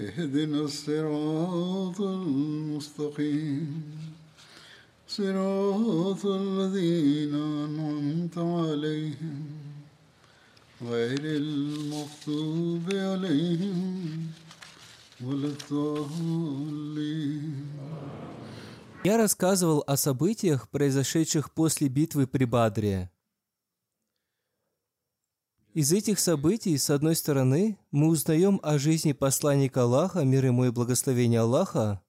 [0.00, 3.82] اهدنا الصراط المستقيم
[5.08, 9.46] صراط الذين أنعمت عليهم
[10.82, 14.26] غير المغضوب عليهم
[15.24, 16.66] ولا الضالين
[19.04, 23.08] Я рассказывал о событиях, произошедших после битвы при Бадре.
[25.73, 30.69] Из этих событий, с одной стороны, мы узнаем о жизни посланника Аллаха, мир ему и
[30.69, 32.01] благословение Аллаха,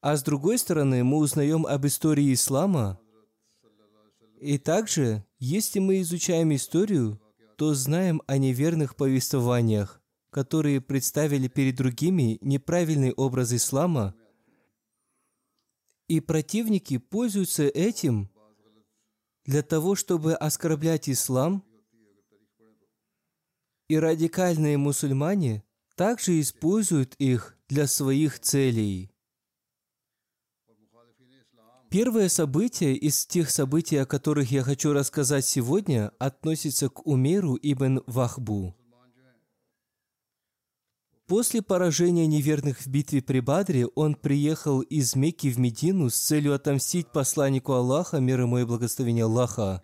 [0.00, 2.98] а с другой стороны, мы узнаем об истории ислама.
[4.40, 7.20] И также, если мы изучаем историю,
[7.56, 14.14] то знаем о неверных повествованиях, которые представили перед другими неправильный образ ислама,
[16.08, 18.30] и противники пользуются этим
[19.44, 21.64] для того, чтобы оскорблять ислам,
[23.88, 25.62] и радикальные мусульмане
[25.94, 29.10] также используют их для своих целей.
[31.90, 38.02] Первое событие из тех событий, о которых я хочу рассказать сегодня, относится к Умеру ибн
[38.06, 38.74] Вахбу.
[41.26, 46.54] После поражения неверных в битве при Бадре он приехал из Мекки в Медину с целью
[46.54, 49.82] отомстить посланнику Аллаха, мир ему и благословение Аллаха.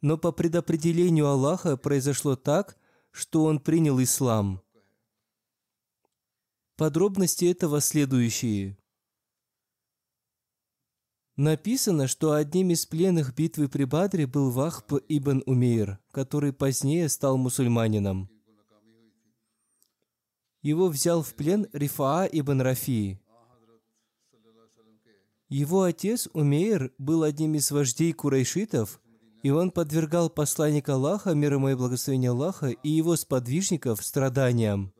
[0.00, 2.78] Но по предопределению Аллаха произошло так,
[3.10, 4.62] что он принял ислам.
[6.76, 8.78] Подробности этого следующие.
[11.34, 17.36] Написано, что одним из пленных битвы при Бадре был Вахб ибн Умейр, который позднее стал
[17.36, 18.30] мусульманином.
[20.62, 23.20] Его взял в плен Рифаа ибн Рафии.
[25.48, 29.00] Его отец Умейр был одним из вождей курайшитов,
[29.42, 34.92] и он подвергал посланника Аллаха, мир ему и благословение Аллаха, и его сподвижников страданиям.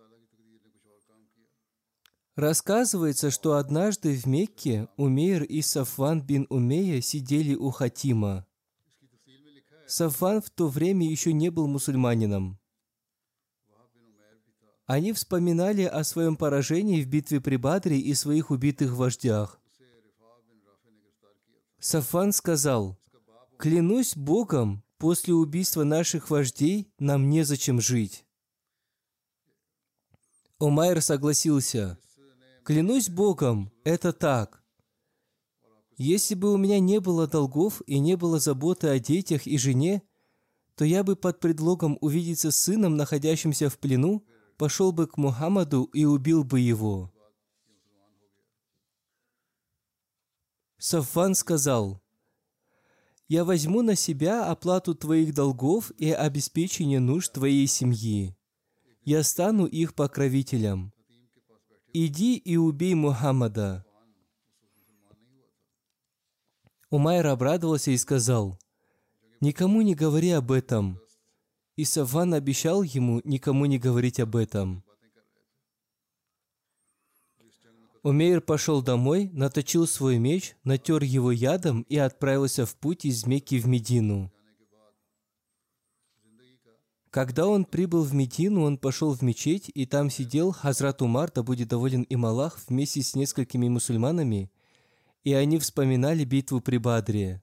[2.37, 8.47] Рассказывается, что однажды в Мекке Умейр и Сафван бин Умея сидели у Хатима.
[9.89, 12.58] Сафван в то время еще не был мусульманином.
[14.89, 19.61] Они вспоминали о своем поражении в битве при Бадре и своих убитых вождях.
[21.79, 22.99] Сафан сказал,
[23.59, 28.25] «Клянусь Богом, после убийства наших вождей нам незачем жить».
[30.59, 31.99] Умайр согласился,
[32.65, 34.63] «Клянусь Богом, это так.
[35.99, 40.03] Если бы у меня не было долгов и не было заботы о детях и жене,
[40.77, 44.25] то я бы под предлогом увидеться с сыном, находящимся в плену,
[44.59, 47.13] пошел бы к Мухаммаду и убил бы его.
[50.79, 52.03] Сафван сказал,
[53.29, 58.37] «Я возьму на себя оплату твоих долгов и обеспечение нужд твоей семьи.
[59.03, 60.93] Я стану их покровителем.
[61.93, 63.85] Иди и убей Мухаммада».
[66.91, 68.59] Умайр обрадовался и сказал,
[69.41, 71.01] «Никому не говори об этом,
[71.79, 74.83] и Савван обещал ему никому не говорить об этом.
[78.03, 83.61] Умейр пошел домой, наточил свой меч, натер его ядом и отправился в путь из Мекки
[83.61, 84.33] в Медину.
[87.11, 91.45] Когда он прибыл в Медину, он пошел в мечеть, и там сидел Хазрат Умар, да
[91.45, 94.51] будет доволен им Аллах, вместе с несколькими мусульманами,
[95.23, 97.41] и они вспоминали битву при Бадре.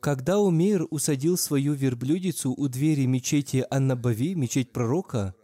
[0.00, 5.34] Когда Умейр усадил свою верблюдицу у двери мечети Аннабави, мечеть пророка,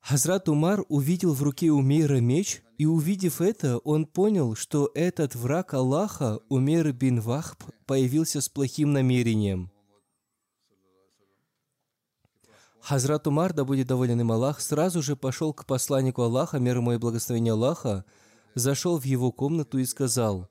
[0.00, 5.72] Хазрат Умар увидел в руке Умейра меч, и увидев это, он понял, что этот враг
[5.72, 9.70] Аллаха, Умейр бин Вахб, появился с плохим намерением.
[12.80, 16.92] Хазрат Умар, да будет доволен им Аллах, сразу же пошел к посланнику Аллаха, мир ему
[16.92, 18.04] и благословение Аллаха,
[18.54, 20.50] зашел в его комнату и сказал,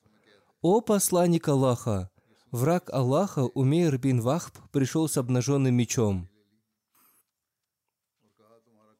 [0.61, 2.09] «О посланник Аллаха,
[2.53, 6.29] враг Аллаха, Умейр бин Вахб, пришел с обнаженным мечом».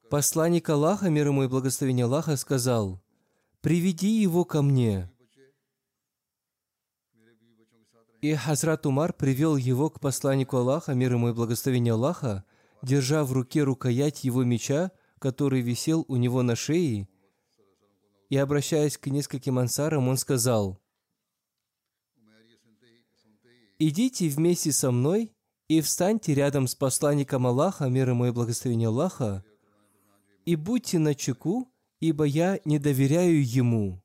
[0.10, 3.02] Посланник Аллаха, мир ему и благословение Аллаха, сказал,
[3.62, 5.10] «Приведи его ко мне».
[8.22, 12.46] И Хазрат Умар привел его к посланнику Аллаха, мир ему и благословение Аллаха,
[12.82, 17.08] держа в руке рукоять его меча, который висел у него на шее,
[18.30, 20.80] и, обращаясь к нескольким ансарам, он сказал,
[23.86, 25.36] «Идите вместе со мной
[25.68, 29.44] и встаньте рядом с посланником Аллаха, мир ему и благословение Аллаха,
[30.46, 31.70] и будьте на чеку,
[32.00, 34.02] ибо я не доверяю ему».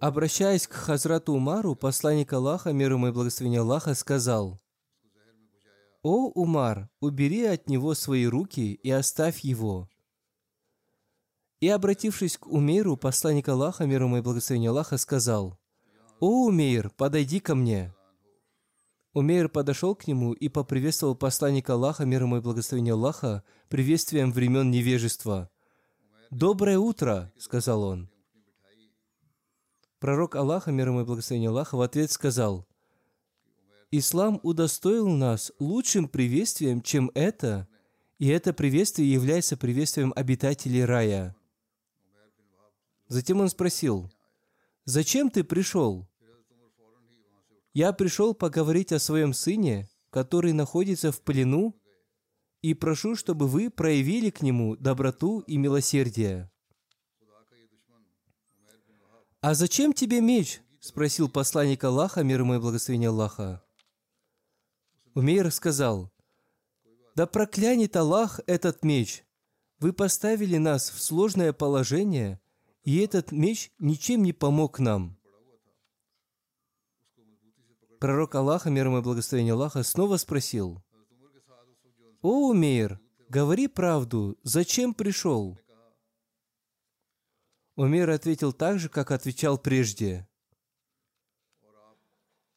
[0.00, 4.60] Обращаясь к Хазрату Умару, посланник Аллаха, мир ему и благословение Аллаха, сказал,
[6.02, 9.88] «О, Умар, убери от него свои руки и оставь его».
[11.60, 15.56] И, обратившись к Умейру, посланник Аллаха, мир ему и благословение Аллаха, сказал,
[16.24, 17.94] «О, Умейр, подойди ко мне».
[19.12, 24.70] Умейр подошел к нему и поприветствовал посланника Аллаха, мир ему и благословение Аллаха, приветствием времен
[24.70, 25.50] невежества.
[26.30, 28.10] «Доброе утро!»— сказал он.
[29.98, 32.66] Пророк Аллаха, мир ему и благословение Аллаха, в ответ сказал,
[33.90, 37.68] «Ислам удостоил нас лучшим приветствием, чем это,
[38.18, 41.36] и это приветствие является приветствием обитателей рая».
[43.08, 44.10] Затем он спросил,
[44.86, 46.08] «Зачем ты пришел?»
[47.74, 51.78] «Я пришел поговорить о своем сыне, который находится в плену,
[52.62, 56.50] и прошу, чтобы вы проявили к нему доброту и милосердие».
[59.40, 63.62] «А зачем тебе меч?»– спросил посланник Аллаха, мир ему и благословение Аллаха.
[65.14, 66.10] Умейр сказал,
[67.14, 69.24] «Да проклянет Аллах этот меч!
[69.80, 72.40] Вы поставили нас в сложное положение,
[72.84, 75.18] и этот меч ничем не помог нам».
[78.00, 80.82] Пророк Аллаха, мир ему и благословение Аллаха, снова спросил,
[82.22, 85.58] «О, Умейр, говори правду, зачем пришел?»
[87.76, 90.28] Умейр ответил так же, как отвечал прежде.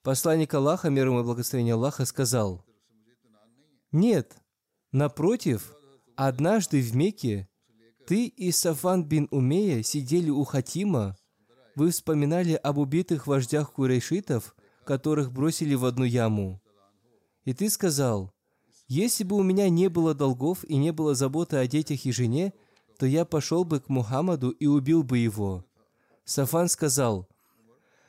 [0.04, 2.64] Посланник Аллаха, мир ему и благословение Аллаха, сказал,
[3.92, 4.38] «Нет,
[4.92, 5.74] напротив,
[6.16, 7.50] однажды в Мекке
[8.06, 11.18] ты и Сафан бин Умея сидели у Хатима,
[11.76, 14.56] вы вспоминали об убитых вождях курейшитов,
[14.88, 16.62] которых бросили в одну яму.
[17.44, 18.32] И ты сказал,
[18.88, 22.54] «Если бы у меня не было долгов и не было заботы о детях и жене,
[22.98, 25.66] то я пошел бы к Мухаммаду и убил бы его».
[26.24, 27.28] Сафан сказал,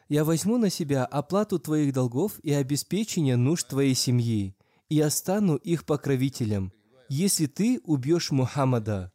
[0.09, 4.57] «Я возьму на себя оплату твоих долгов и обеспечение нужд твоей семьи,
[4.89, 6.73] и я стану их покровителем,
[7.09, 9.13] если ты убьешь Мухаммада».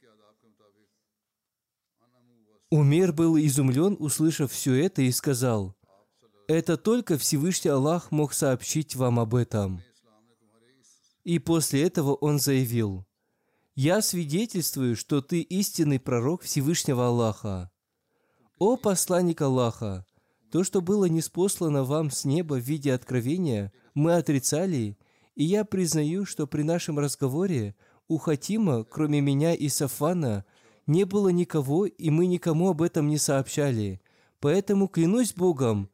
[2.69, 5.75] Умер был изумлен, услышав все это, и сказал,
[6.54, 9.82] «Это только Всевышний Аллах мог сообщить вам об этом».
[11.24, 13.08] И после этого он заявил,
[13.74, 17.72] «Я свидетельствую, что ты истинный пророк Всевышнего Аллаха».
[18.60, 20.06] «О посланник Аллаха,
[20.52, 25.00] то, что было неспослано вам с неба в виде откровения, мы отрицали,
[25.34, 27.76] и я признаю, что при нашем разговоре
[28.07, 30.45] у Хатима, кроме меня и Сафана,
[30.86, 34.02] не было никого, и мы никому об этом не сообщали.
[34.40, 35.90] Поэтому клянусь Богом,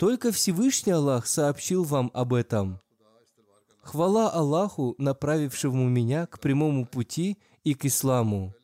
[0.00, 2.80] только Всевышний Аллах сообщил вам об этом.
[3.82, 8.54] Хвала Аллаху, направившему меня к прямому пути и к исламу.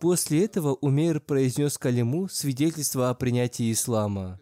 [0.00, 4.40] После этого Умейр произнес калиму свидетельство о принятии ислама.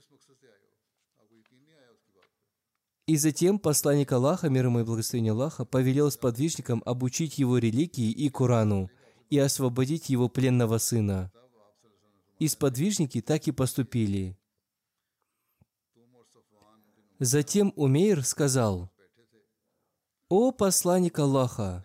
[3.06, 8.28] И затем посланник Аллаха, мир ему и благословение Аллаха, повелел сподвижникам обучить его религии и
[8.28, 8.90] Корану
[9.28, 11.32] и освободить его пленного сына.
[12.38, 14.38] И сподвижники так и поступили.
[17.20, 18.92] Затем Умейр сказал,
[20.28, 21.84] «О посланник Аллаха,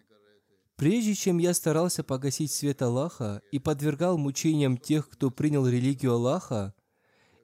[0.75, 6.75] прежде чем я старался погасить свет Аллаха и подвергал мучениям тех, кто принял религию Аллаха,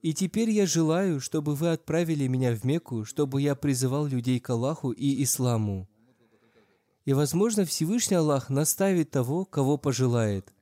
[0.04, 4.48] и теперь я желаю, чтобы вы отправили меня в Мекку, чтобы я призывал людей к
[4.52, 5.90] Аллаху и Исламу.
[7.06, 10.54] И, возможно, Всевышний Аллах наставит того, кого пожелает.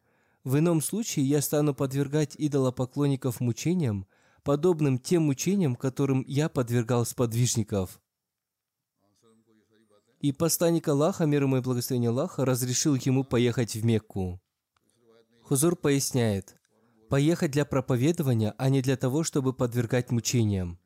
[0.45, 4.07] В ином случае я стану подвергать идолопоклонников мучениям,
[4.47, 7.99] подобным тем мучениям, которым я подвергал сподвижников.
[10.21, 14.39] И посланник Аллаха, мир ему и благословение Аллаха, разрешил ему поехать в Мекку.
[15.41, 16.55] Хузур поясняет,
[17.09, 20.79] поехать для проповедования, а не для того, чтобы подвергать мучениям.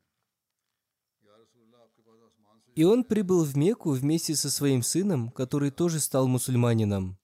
[2.74, 7.16] И он прибыл в Мекку вместе со своим сыном, который тоже стал мусульманином.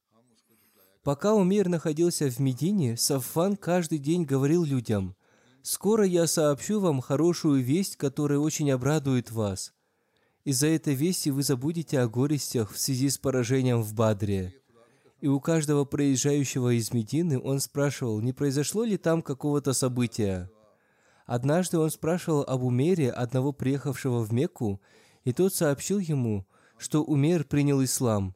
[1.03, 5.17] Пока Умейр находился в Медине, Саффан каждый день говорил людям,
[5.71, 9.75] «Скоро я сообщу вам хорошую весть, которая очень обрадует вас.
[10.43, 14.55] Из-за этой вести вы забудете о горестях в связи с поражением в Бадре».
[15.21, 20.51] И у каждого проезжающего из Медины он спрашивал, не произошло ли там какого-то события.
[21.27, 24.81] Однажды он спрашивал об Умере, одного приехавшего в Мекку,
[25.25, 26.47] и тот сообщил ему,
[26.79, 28.35] что Умер принял ислам.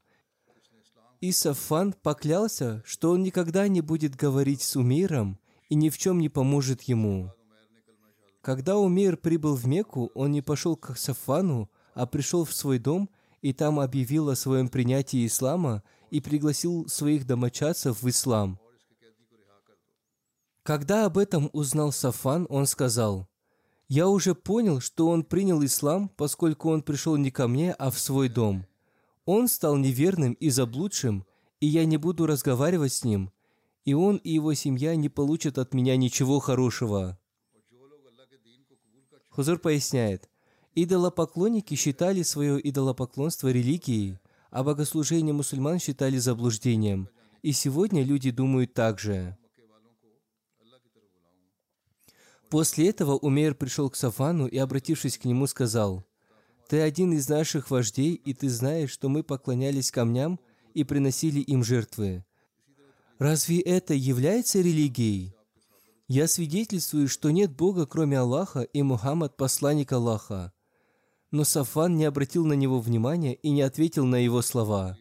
[1.22, 5.38] И Сафан поклялся, что он никогда не будет говорить с Умейром
[5.72, 7.32] и ни в чем не поможет ему.
[8.42, 13.08] Когда Умейр прибыл в Мекку, он не пошел к Сафану, а пришел в свой дом
[13.40, 18.60] и там объявил о своем принятии ислама и пригласил своих домочадцев в ислам.
[20.62, 23.26] Когда об этом узнал Сафан, он сказал,
[23.88, 27.98] «Я уже понял, что он принял ислам, поскольку он пришел не ко мне, а в
[27.98, 28.66] свой дом.
[29.24, 31.24] Он стал неверным и заблудшим,
[31.60, 33.32] и я не буду разговаривать с ним,
[33.84, 37.18] и он и его семья не получат от меня ничего хорошего».
[39.30, 40.28] Хузур поясняет,
[40.74, 44.18] идолопоклонники считали свое идолопоклонство религией,
[44.50, 47.08] а богослужение мусульман считали заблуждением.
[47.40, 49.36] И сегодня люди думают так же.
[52.50, 56.04] После этого Умейр пришел к Сафану и, обратившись к нему, сказал,
[56.68, 60.38] «Ты один из наших вождей, и ты знаешь, что мы поклонялись камням
[60.74, 62.26] и приносили им жертвы.
[63.22, 65.32] Разве это является религией?
[66.08, 70.52] Я свидетельствую, что нет Бога, кроме Аллаха, и Мухаммад– посланник Аллаха».
[71.30, 74.98] Но Сафан не обратил на него внимания и не ответил на его слова.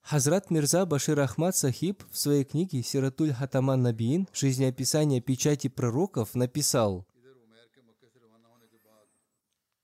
[0.00, 4.26] Хазрат Мирза Башир Ахмад Сахиб в своей книге «Сиратуль Хатаман Набиин.
[4.32, 7.06] Жизнеописание печати пророков» написал,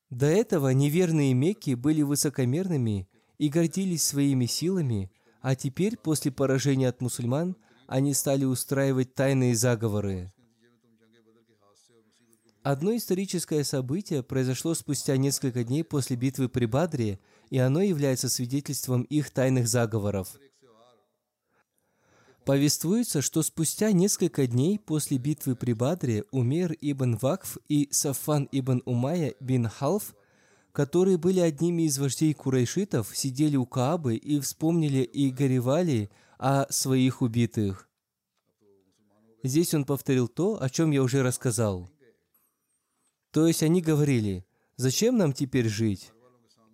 [0.08, 3.06] «До этого неверные Мекки были высокомерными
[3.36, 5.10] и гордились своими силами,
[5.46, 7.54] а теперь, после поражения от мусульман,
[7.86, 10.32] они стали устраивать тайные заговоры.
[12.64, 19.02] Одно историческое событие произошло спустя несколько дней после битвы при Бадре, и оно является свидетельством
[19.02, 20.36] их тайных заговоров.
[22.44, 28.82] Повествуется, что спустя несколько дней после битвы при Бадре Умер ибн Вакф и Сафан ибн
[28.84, 30.12] Умая бин Халф,
[30.76, 37.22] которые были одними из вождей курайшитов, сидели у Каабы и вспомнили и горевали о своих
[37.22, 37.88] убитых.
[39.42, 41.90] Здесь он повторил то, о чем я уже рассказал–
[43.36, 44.46] то есть они говорили,
[44.78, 46.10] «Зачем нам теперь жить?»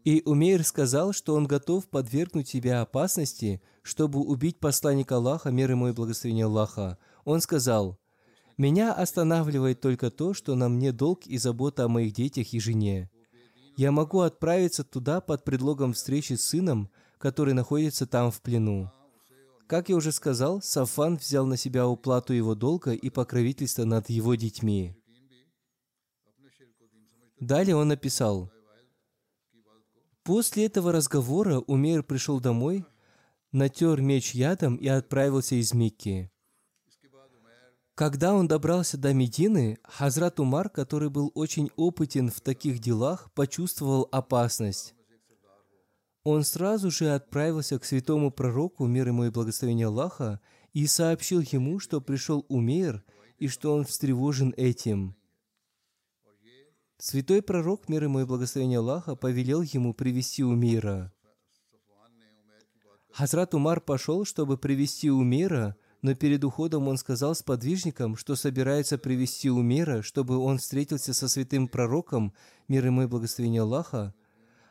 [0.04, 5.88] И Умейр сказал, что он готов подвергнуть себя опасности, чтобы убить посланника Аллаха, мир ему
[5.88, 6.98] и благословение Аллаха.
[7.24, 7.98] Он сказал,
[8.58, 13.10] «Меня останавливает только то, что на мне долг и забота о моих детях и жене.
[13.76, 18.90] Я могу отправиться туда под предлогом встречи с сыном, который находится там в плену».
[19.66, 24.34] Как я уже сказал, Сафан взял на себя уплату его долга и покровительство над его
[24.34, 24.94] детьми.
[27.40, 28.52] Далее он написал,
[30.24, 32.84] «После этого разговора Умейр пришел домой,
[33.50, 36.30] натер меч ядом и отправился из Мекки.
[37.94, 44.08] Когда он добрался до Медины, Хазрат Умар, который был очень опытен в таких делах, почувствовал
[44.10, 44.94] опасность.
[46.24, 50.40] Он сразу же отправился к святому пророку, мир ему и благословение Аллаха,
[50.72, 53.04] и сообщил ему, что пришел Умейр
[53.38, 55.16] и что он встревожен этим–
[57.02, 61.12] Святой пророк, мир ему и благословение Аллаха, повелел ему привести Умира.
[63.10, 69.48] Хазрат Умар пошел, чтобы привести Умира, но перед уходом он сказал сподвижникам, что собирается привести
[69.48, 72.34] Умира, чтобы он встретился со святым пророком,
[72.66, 74.12] мир ему и благословение Аллаха.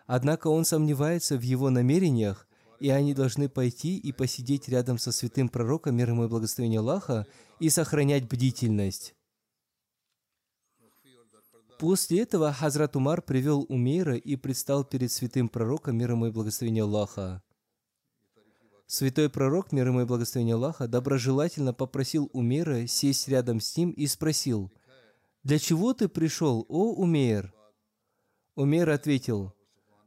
[0.05, 2.47] Однако он сомневается в его намерениях,
[2.81, 7.25] и они должны пойти и посидеть рядом со святым пророком, мир ему и благословение Аллаха,
[7.59, 9.15] и сохранять бдительность.
[11.79, 16.83] После этого Хазрат Умар привел Умейра и предстал перед святым пророком, мир ему и благословение
[16.83, 17.41] Аллаха.
[18.91, 24.05] Святой пророк, мир ему и благословение Аллаха, доброжелательно попросил Умейра сесть рядом с ним и
[24.05, 24.69] спросил,
[25.43, 27.53] «Для чего ты пришел, о Умейр?»
[28.55, 29.55] Умейр ответил,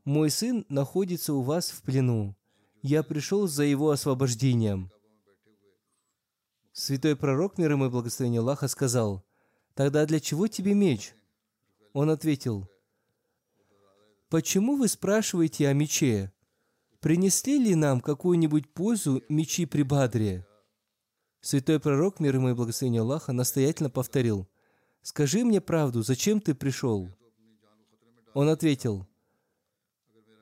[0.05, 2.37] «Мой сын находится у вас в плену.
[2.83, 4.93] Я пришел за его освобождением».
[6.73, 9.25] Святой пророк, мир ему и благословение Аллаха, сказал,
[9.73, 11.15] «Тогда для чего тебе меч?»
[11.95, 12.69] Он ответил,
[14.29, 16.34] «Почему вы спрашиваете о мече?
[17.05, 20.47] Принесли ли нам какую-нибудь пользу мечи при Бадре?»
[21.43, 24.49] Святой пророк, мир ему и благословение Аллаха, настоятельно повторил,
[25.03, 27.11] «Скажи мне правду, зачем ты пришел?»
[28.33, 29.07] Он ответил,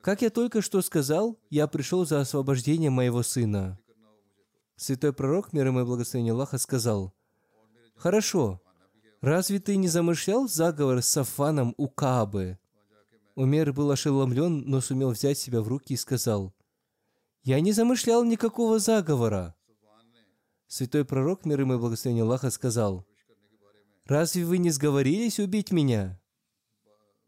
[0.02, 3.76] «Как я только что сказал, я пришел за освобождением моего сына».
[4.76, 7.12] Святой пророк, мир ему и благословение Аллаха, сказал,
[7.96, 8.62] «Хорошо,
[9.20, 12.60] разве ты не замышлял заговор с Сафаном у Каабы?»
[13.34, 16.52] Умер был ошеломлен, но сумел взять себя в руки и сказал,
[17.42, 19.54] «Я не замышлял никакого заговора».
[20.66, 23.06] Святой пророк, мир ему и благословение Аллаха, сказал,
[24.04, 26.20] «Разве вы не сговорились убить меня?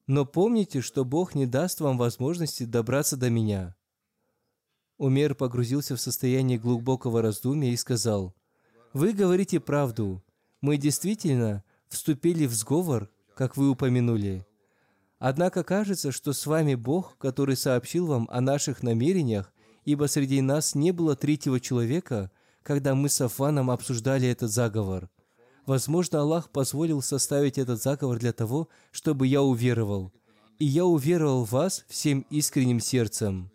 [0.06, 3.74] Но помните, что Бог не даст вам возможности добраться до меня».
[4.98, 8.34] Умер погрузился в состояние глубокого раздумья и сказал,
[8.92, 10.22] «Вы говорите правду.
[10.60, 14.46] Мы действительно вступили в сговор, как вы упомянули.
[15.18, 19.52] Однако кажется, что с вами Бог, который сообщил вам о наших намерениях,
[19.84, 22.30] ибо среди нас не было третьего человека,
[22.62, 25.10] когда мы с Афаном обсуждали этот заговор.
[25.66, 30.12] Возможно, Аллах позволил составить этот заговор для того, чтобы я уверовал.
[30.58, 33.50] И я уверовал вас всем искренним сердцем.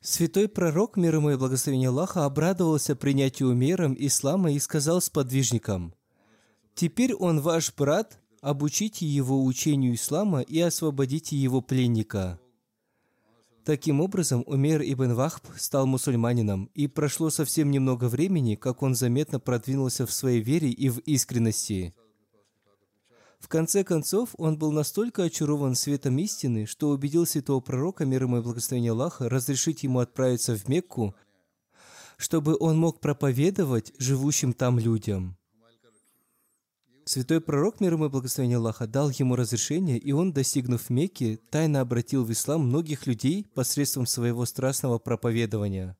[0.00, 5.94] Святой пророк, мир ему и благословение Аллаха, обрадовался принятию миром ислама и сказал сподвижникам,
[6.74, 12.38] «Теперь он ваш брат, обучите его учению ислама и освободите его пленника».
[13.64, 19.40] Таким образом, Умер ибн Вахб стал мусульманином, и прошло совсем немного времени, как он заметно
[19.40, 21.94] продвинулся в своей вере и в искренности.
[23.40, 28.38] В конце концов, он был настолько очарован светом истины, что убедил святого пророка, мир ему
[28.38, 31.14] и благословение Аллаха, разрешить ему отправиться в Мекку,
[32.18, 35.38] чтобы он мог проповедовать живущим там людям.
[37.06, 41.82] Святой пророк, мир ему и благословение Аллаха, дал ему разрешение, и он, достигнув Мекки, тайно
[41.82, 45.98] обратил в ислам многих людей посредством своего страстного проповедования.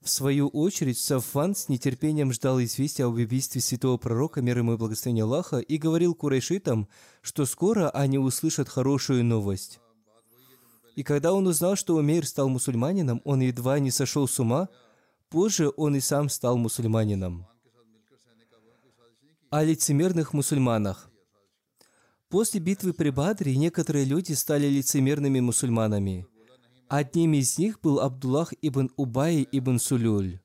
[0.00, 4.76] В свою очередь, Сафван с нетерпением ждал известия об убийстве святого пророка, мир ему и
[4.76, 6.88] благословение Аллаха, и говорил курайшитам,
[7.22, 9.78] что скоро они услышат хорошую новость.
[10.96, 14.68] И когда он узнал, что Умейр стал мусульманином, он едва не сошел с ума,
[15.30, 17.46] позже он и сам стал мусульманином
[19.50, 21.10] о лицемерных мусульманах.
[22.28, 26.26] После битвы при Бадре некоторые люди стали лицемерными мусульманами.
[26.88, 30.40] Одним из них был Абдуллах ибн Убай ибн Сулюль.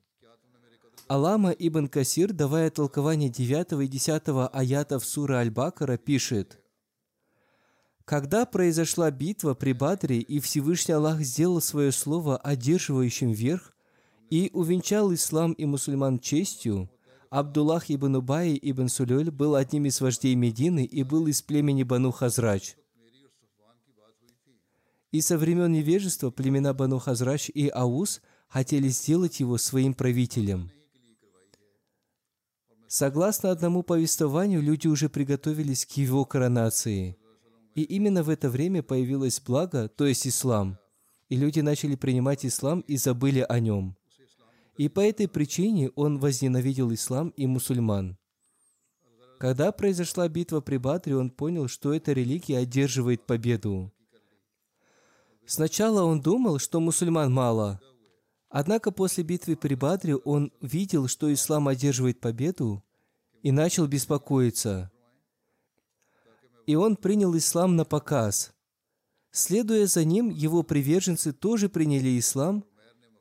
[1.06, 6.58] Алама ибн Касир, давая толкование 9 и 10 аятов сура Аль-Бакара, пишет,
[8.06, 13.74] «Когда произошла битва при Бадре, и Всевышний Аллах сделал свое слово одерживающим верх,
[14.30, 16.88] и увенчал ислам и мусульман честью,
[17.34, 22.12] Абдуллах ибн Убай ибн Сулюль был одним из вождей Медины и был из племени Бану
[22.12, 22.76] Хазрач.
[25.10, 30.70] И со времен невежества племена Бану Хазрач и Аус хотели сделать его своим правителем.
[32.86, 37.16] Согласно одному повествованию, люди уже приготовились к его коронации.
[37.74, 40.78] И именно в это время появилось благо, то есть ислам.
[41.28, 43.96] И люди начали принимать ислам и забыли о нем.
[44.76, 48.18] И по этой причине он возненавидел ислам и мусульман.
[49.38, 53.92] Когда произошла битва при Бадре, он понял, что эта религия одерживает победу.
[55.46, 57.80] Сначала он думал, что мусульман мало.
[58.48, 62.82] Однако после битвы при Бадре он видел, что ислам одерживает победу,
[63.42, 64.90] и начал беспокоиться.
[66.66, 68.54] И он принял ислам на показ.
[69.30, 72.64] Следуя за ним, его приверженцы тоже приняли ислам–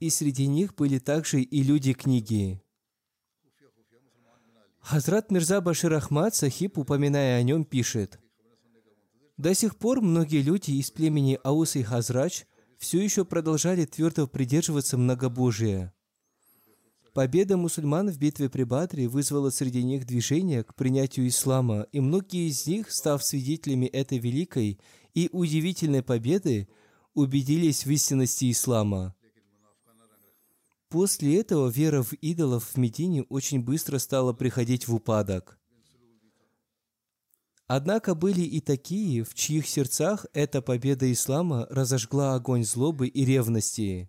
[0.04, 2.62] и среди них были также и люди книги.
[4.82, 8.20] Хазрат Мирза Башир Ахмад Сахиб, упоминая о нем, пишет,
[9.38, 12.46] «До сих пор многие люди из племени Аус и Хазрач
[12.78, 15.94] все еще продолжали твердо придерживаться многобожия.
[17.14, 22.50] Победа мусульман в битве при Бадре вызвала среди них движение к принятию ислама, и многие
[22.50, 24.80] из них, став свидетелями этой великой
[25.14, 26.68] и удивительной победы,
[27.14, 29.16] убедились в истинности ислама.
[30.94, 35.58] После этого вера в идолов в Медине очень быстро стала приходить в упадок.
[37.66, 44.08] Однако были и такие, в чьих сердцах эта победа ислама разожгла огонь злобы и ревности.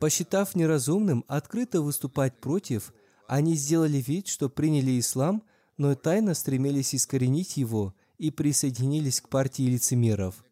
[0.00, 2.92] Посчитав неразумным открыто выступать против,
[3.28, 5.44] они сделали вид, что приняли ислам,
[5.76, 10.43] но тайно стремились искоренить его и присоединились к партии лицемеров.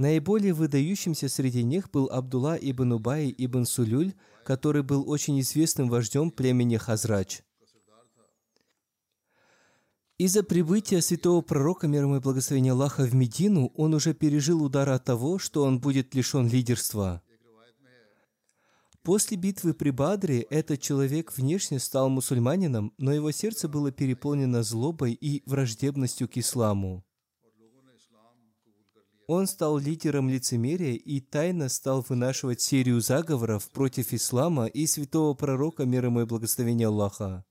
[0.00, 4.14] Наиболее выдающимся среди них был Абдулла ибн Убай ибн Сулюль,
[4.46, 7.42] который был очень известным вождем племени Хазрач.
[10.16, 14.88] Из-за прибытия святого пророка, мир ему и благословения Аллаха, в Медину, он уже пережил удар
[14.88, 17.20] от того, что он будет лишен лидерства.
[19.02, 25.12] После битвы при Бадре этот человек внешне стал мусульманином, но его сердце было переполнено злобой
[25.12, 27.04] и враждебностью к исламу.
[29.32, 35.84] Он стал лидером лицемерия и тайно стал вынашивать серию заговоров против ислама и святого пророка,
[35.84, 37.44] мир ему и благословения Аллаха.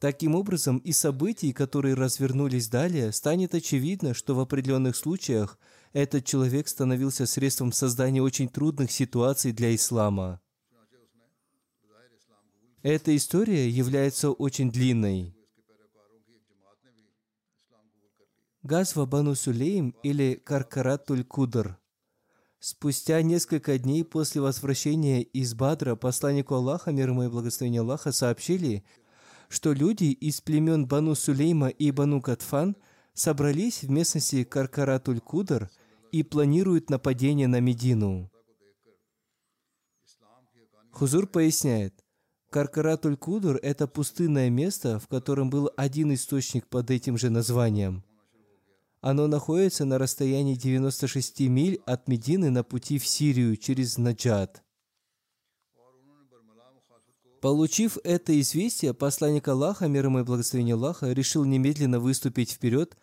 [0.00, 5.58] Таким образом, из событий, которые развернулись далее, станет очевидно, что в определенных случаях
[5.92, 10.40] этот человек становился средством создания очень трудных ситуаций для ислама.
[12.80, 15.37] Эта история является очень длинной.
[18.68, 21.78] Газва Бану Сулейм или Каркаратуль Кудр.
[22.60, 28.84] Спустя несколько дней после возвращения из Бадра посланнику Аллаха, мир ему и благословение Аллаха, сообщили,
[29.48, 32.76] что люди из племен Бану Сулейма и Бану Катфан
[33.14, 35.70] собрались в местности Каркаратуль Кудр
[36.12, 38.30] и планируют нападение на Медину.
[40.90, 42.04] Хузур поясняет,
[42.50, 48.04] Каркаратуль Кудр– это пустынное место, в котором был один источник под этим же названием–
[49.00, 54.62] оно находится на расстоянии 96 миль от Медины на пути в Сирию через Наджат.
[57.40, 62.96] Получив это известие, посланник Аллаха, мир ему и благословение Аллаха, решил немедленно выступить вперед,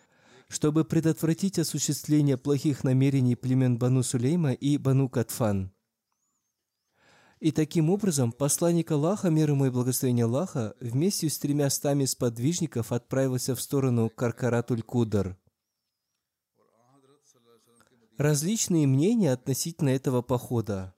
[0.50, 5.72] чтобы предотвратить осуществление плохих намерений племен Бану Сулейма и Бану Катфан.
[7.40, 12.92] И таким образом посланник Аллаха, мир ему и благословение Аллаха, вместе с тремя стами сподвижников
[12.92, 15.38] отправился в сторону Каркаратуль-Кудар–
[18.18, 20.94] различные мнения относительно этого похода.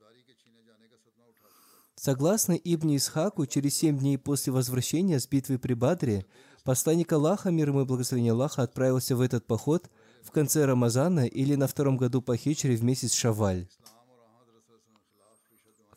[1.95, 6.25] Согласно Ибн Исхаку, через семь дней после возвращения с битвы при Бадре,
[6.63, 9.89] посланник Аллаха, мир ему и благословение Аллаха, отправился в этот поход
[10.23, 13.67] в конце Рамазана или на втором году по хичре в месяц Шаваль.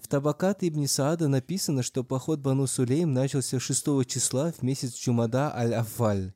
[0.00, 5.54] В Табакат Ибн Саада написано, что поход Бану Сулейм начался 6 числа в месяц Чумада
[5.54, 6.32] Аль-Афваль.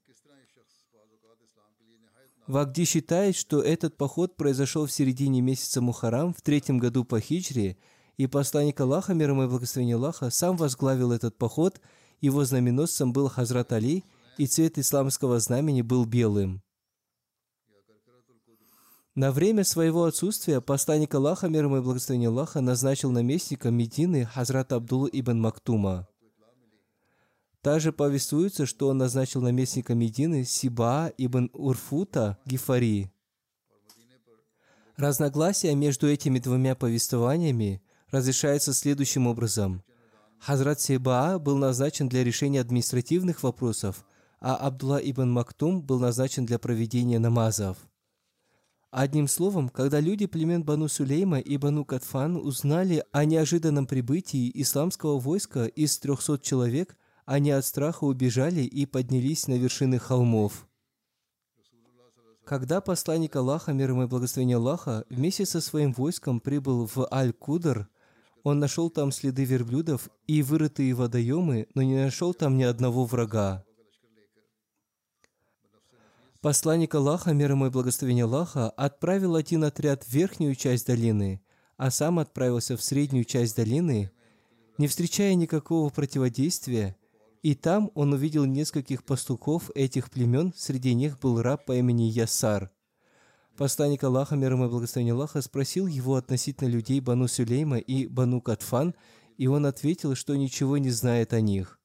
[2.47, 7.79] Вагди считает, что этот поход произошел в середине месяца Мухарам в третьем году по хиджре,
[8.19, 11.81] и посланник Аллаха, мир ему и благословение Аллаха, сам возглавил этот поход,
[12.21, 14.05] его знаменосцем был Хазрат Али,
[14.37, 16.63] и цвет исламского знамени был белым.
[19.15, 24.77] На время своего отсутствия посланник Аллаха, мир ему и благословение Аллаха, назначил наместником Медины Хазрата
[24.77, 26.09] Абдулла ибн Мактума–
[27.65, 33.11] также повествуется, что он назначил наместника Медины Сиба ибн Урфута Гифари.
[34.99, 39.83] Разногласия между этими двумя повествованиями разрешаются следующим образом.
[40.41, 44.05] Хазрат Сибаа был назначен для решения административных вопросов,
[44.41, 47.79] а Абдулла ибн Мактум был назначен для проведения намазов.
[48.91, 55.19] Одним словом, когда люди племен Бану Сулейма и Бану Катфан узнали о неожиданном прибытии исламского
[55.19, 60.67] войска из 300 человек– они от страха убежали и поднялись на вершины холмов.
[62.45, 67.89] Когда посланник Аллаха, мир ему и благословение Аллаха, вместе со своим войском прибыл в Аль-Кудр,
[68.43, 73.65] он нашел там следы верблюдов и вырытые водоемы, но не нашел там ни одного врага.
[76.43, 81.43] Посланник Аллаха, мир ему и благословение Аллаха, отправил один отряд в верхнюю часть долины,
[81.79, 84.11] а сам отправился в среднюю часть долины,
[84.77, 86.99] не встречая никакого противодействия,
[87.45, 92.71] и там он увидел нескольких пастухов этих племен, среди них был раб по имени Ясар.
[93.59, 98.41] Посланник Аллаха, мир ему и благословение Аллаха, спросил его относительно людей Бану Сулейма и Бану
[98.41, 98.95] Катфан,
[99.37, 101.79] и он ответил, что ничего не знает о них.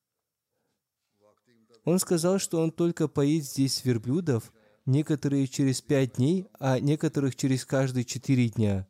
[1.84, 4.54] Он сказал, что он только поит здесь верблюдов,
[4.86, 8.88] некоторые через пять дней, а некоторых через каждые четыре дня.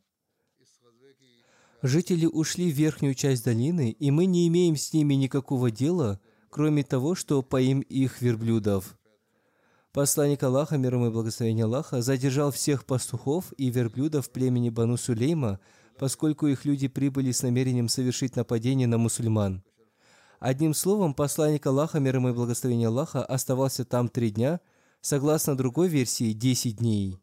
[1.82, 6.82] Жители ушли в верхнюю часть долины, и мы не имеем с ними никакого дела– кроме
[6.82, 8.96] того, что поим их верблюдов.
[9.92, 15.58] Посланник Аллаха, мир ему и благословение Аллаха, задержал всех пастухов и верблюдов племени Бану Сулейма,
[15.98, 19.64] поскольку их люди прибыли с намерением совершить нападение на мусульман.
[20.38, 24.60] Одним словом, посланник Аллаха, мир ему и благословение Аллаха, оставался там три дня,
[25.00, 27.18] согласно другой версии, десять дней.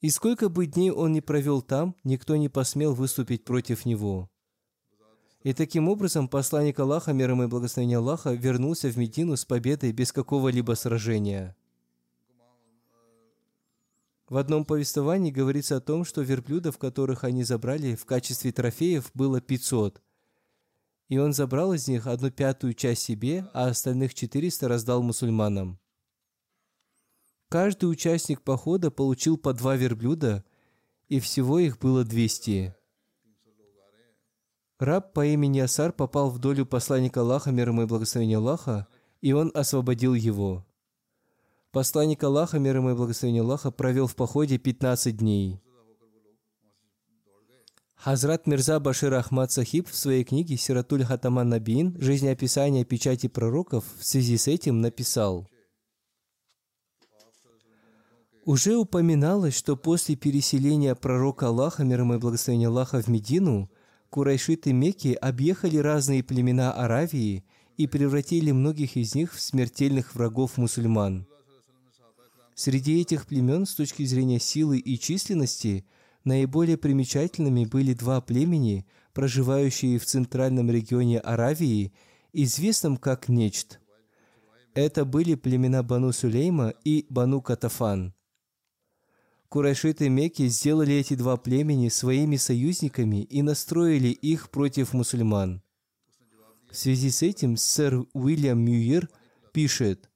[0.00, 4.28] И сколько бы дней он ни провел там, никто не посмел выступить против него.
[5.42, 9.92] И таким образом посланник Аллаха, мир ему и благословение Аллаха, вернулся в Медину с победой
[9.92, 11.56] без какого-либо сражения.
[14.28, 19.40] В одном повествовании говорится о том, что верблюдов, которых они забрали в качестве трофеев, было
[19.40, 20.02] 500.
[21.08, 25.78] И он забрал из них одну пятую часть себе, а остальных 400 раздал мусульманам.
[27.48, 30.44] Каждый участник похода получил по два верблюда,
[31.08, 32.74] и всего их было двести.
[34.78, 38.86] Раб по имени Асар попал в долю посланника Аллаха, мир ему и благословение Аллаха,
[39.20, 40.64] и он освободил его.
[41.72, 45.60] Посланник Аллаха, мир ему и благословение Аллаха, провел в походе 15 дней.
[47.96, 51.96] Хазрат Мирза Башир Ахмад Сахиб в своей книге «Сиратуль Хатаман Набиин.
[52.00, 55.48] Жизнеописание печати пророков» в связи с этим написал
[58.44, 63.68] Уже упоминалось, что после переселения пророка Аллаха, мир ему и благословение Аллаха, в Медину,
[64.10, 67.44] курайшиты Мекки объехали разные племена Аравии
[67.76, 71.26] и превратили многих из них в смертельных врагов мусульман.
[72.54, 75.84] Среди этих племен, с точки зрения силы и численности,
[76.24, 81.92] наиболее примечательными были два племени, проживающие в центральном регионе Аравии,
[82.32, 83.78] известном как Нечт.
[84.74, 88.12] Это были племена Бану Сулейма и Бану Катафан–
[89.48, 95.62] Курайшиты Мекки сделали эти два племени своими союзниками и настроили их против мусульман.
[96.70, 99.08] В связи с этим сэр Уильям Мюир
[99.52, 100.10] пишет,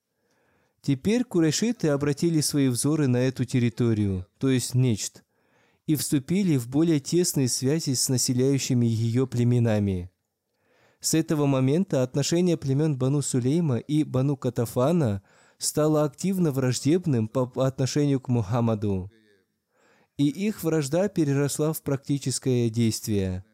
[0.83, 5.25] «Теперь курайшиты обратили свои взоры на эту территорию, то есть Нечт,
[5.87, 10.11] и вступили в более тесные связи с населяющими ее племенами.
[11.01, 15.23] С этого момента отношение племен Бану Сулейма и Бану Катафана
[15.57, 19.11] стало активно враждебным по отношению к Мухаммаду
[20.19, 23.45] и их вражда переросла в практическое действие.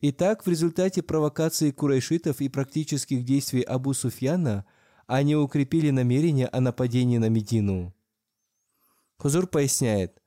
[0.00, 4.66] Итак, в результате провокации курайшитов и практических действий Абу Суфьяна
[5.06, 7.94] они укрепили намерение о нападении на Медину.
[9.16, 10.20] Хузур поясняет,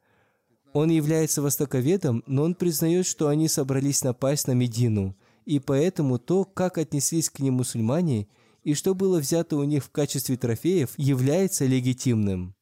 [0.74, 6.44] он является востоковедом, но он признает, что они собрались напасть на Медину, и поэтому то,
[6.46, 8.28] как отнеслись к ним мусульмане
[8.64, 12.57] и что было взято у них в качестве трофеев, является легитимным.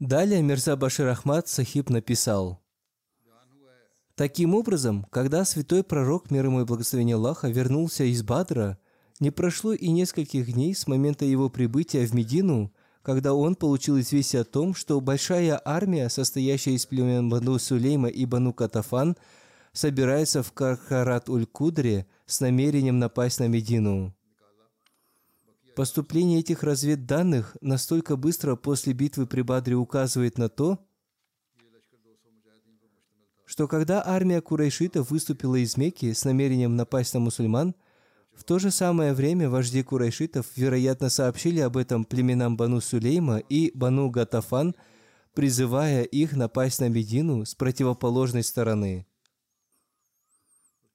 [0.00, 2.58] Далее Мирза Башир Ахмад Сахиб написал,
[4.14, 8.78] Таким образом, когда святой пророк, мир ему и благословение Аллаха, вернулся из Бадра,
[9.18, 14.40] не прошло и нескольких дней с момента его прибытия в Медину, когда он получил известие
[14.40, 19.18] о том, что большая армия, состоящая из племен Бану Сулейма и Бану Катафан,
[19.74, 24.14] собирается в Кархарат-уль-Кудре с намерением напасть на Медину.
[25.76, 30.78] Поступление этих разведданных настолько быстро после битвы при Бадре указывает на то,
[33.46, 37.74] что когда армия курайшитов выступила из Мекки с намерением напасть на мусульман,
[38.32, 43.70] в то же самое время вожди курайшитов, вероятно, сообщили об этом племенам Бану Сулейма и
[43.74, 44.74] Бану Гатафан,
[45.34, 49.06] призывая их напасть на Медину с противоположной стороны–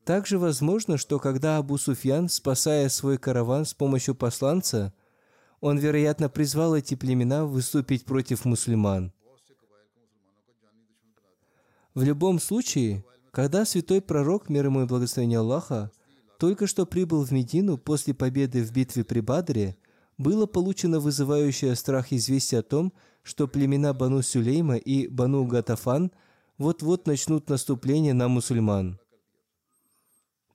[0.06, 4.94] также возможно, что когда Абу Суфьян, спасая свой караван с помощью посланца,
[5.62, 9.12] он, вероятно, призвал эти племена выступить против мусульман.
[11.96, 15.92] В любом случае, когда святой пророк, мир ему и благословение Аллаха,
[16.38, 19.76] только что прибыл в Медину после победы в битве при Бадре,
[20.20, 26.12] было получено вызывающее страх известие о том, что племена Бану Сюлейма и Бану Гатафан
[26.60, 29.00] вот-вот начнут наступление на мусульман–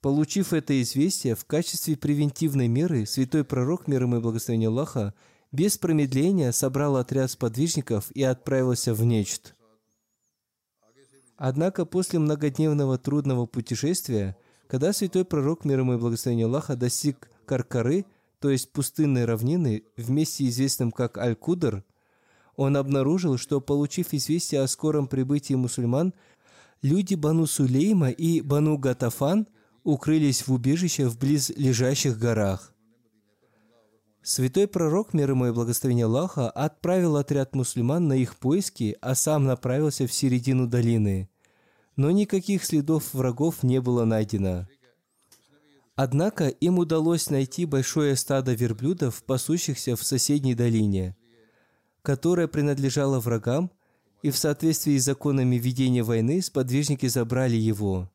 [0.00, 5.12] Получив это известие, в качестве превентивной меры святой пророк, мир ему и благословение Аллаха,
[5.52, 9.54] без промедления собрал отряд сподвижников и отправился в Нечт.
[11.36, 14.36] Однако после многодневного трудного путешествия,
[14.68, 18.06] когда святой пророк, мир ему и благословение Аллаха, достиг Каркары,
[18.38, 21.84] то есть пустынной равнины, вместе известным как Аль-Кудр,
[22.56, 26.14] он обнаружил, что, получив известие о скором прибытии мусульман,
[26.80, 29.46] люди Бану Сулейма и Бану Гатафан–
[29.84, 32.74] укрылись в убежище в близлежащих горах.
[34.22, 39.44] Святой пророк, мир ему и благословение Аллаха, отправил отряд мусульман на их поиски, а сам
[39.44, 41.30] направился в середину долины.
[41.96, 44.68] Но никаких следов врагов не было найдено.
[45.96, 51.16] Однако им удалось найти большое стадо верблюдов, пасущихся в соседней долине,
[52.02, 53.70] которое принадлежало врагам,
[54.22, 58.10] и в соответствии с законами ведения войны сподвижники забрали его.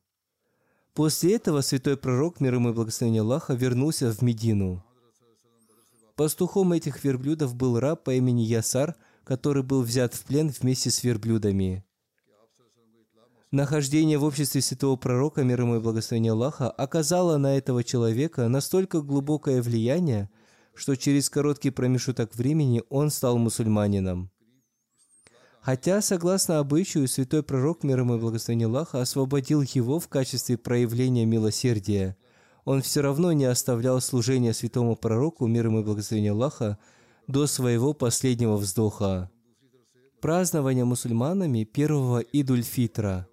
[0.96, 4.82] После этого святой пророк, мир ему и благословение Аллаха, вернулся в Медину.
[6.16, 11.04] Пастухом этих верблюдов был раб по имени Ясар, который был взят в плен вместе с
[11.04, 11.84] верблюдами.
[13.50, 19.02] Нахождение в обществе святого пророка, мир ему и благословение Аллаха, оказало на этого человека настолько
[19.02, 20.30] глубокое влияние,
[20.72, 24.30] что через короткий промежуток времени он стал мусульманином.
[25.66, 31.24] Хотя, согласно обычаю, святой пророк, мир ему и благословение Аллаха, освободил его в качестве проявления
[31.26, 32.16] милосердия,
[32.64, 36.78] он все равно не оставлял служение святому пророку, мир ему и благословение Аллаха,
[37.26, 39.28] до своего последнего вздоха.
[40.20, 43.26] Празднование мусульманами первого Идуль-Фитра.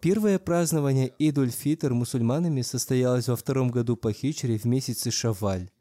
[0.00, 5.71] Первое празднование Идуль-Фитр мусульманами состоялось во втором году по хиджре в месяце Шаваль.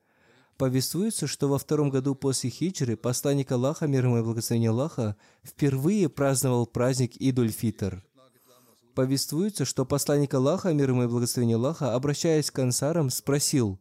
[0.61, 6.07] Повествуется, что во втором году после хиджры посланник Аллаха, мир ему и благословение Аллаха, впервые
[6.07, 8.03] праздновал праздник Идуль-Фитр.
[8.93, 13.79] Повествуется, что посланник Аллаха, мир ему и благословение Аллаха, обращаясь к ансарам, спросил,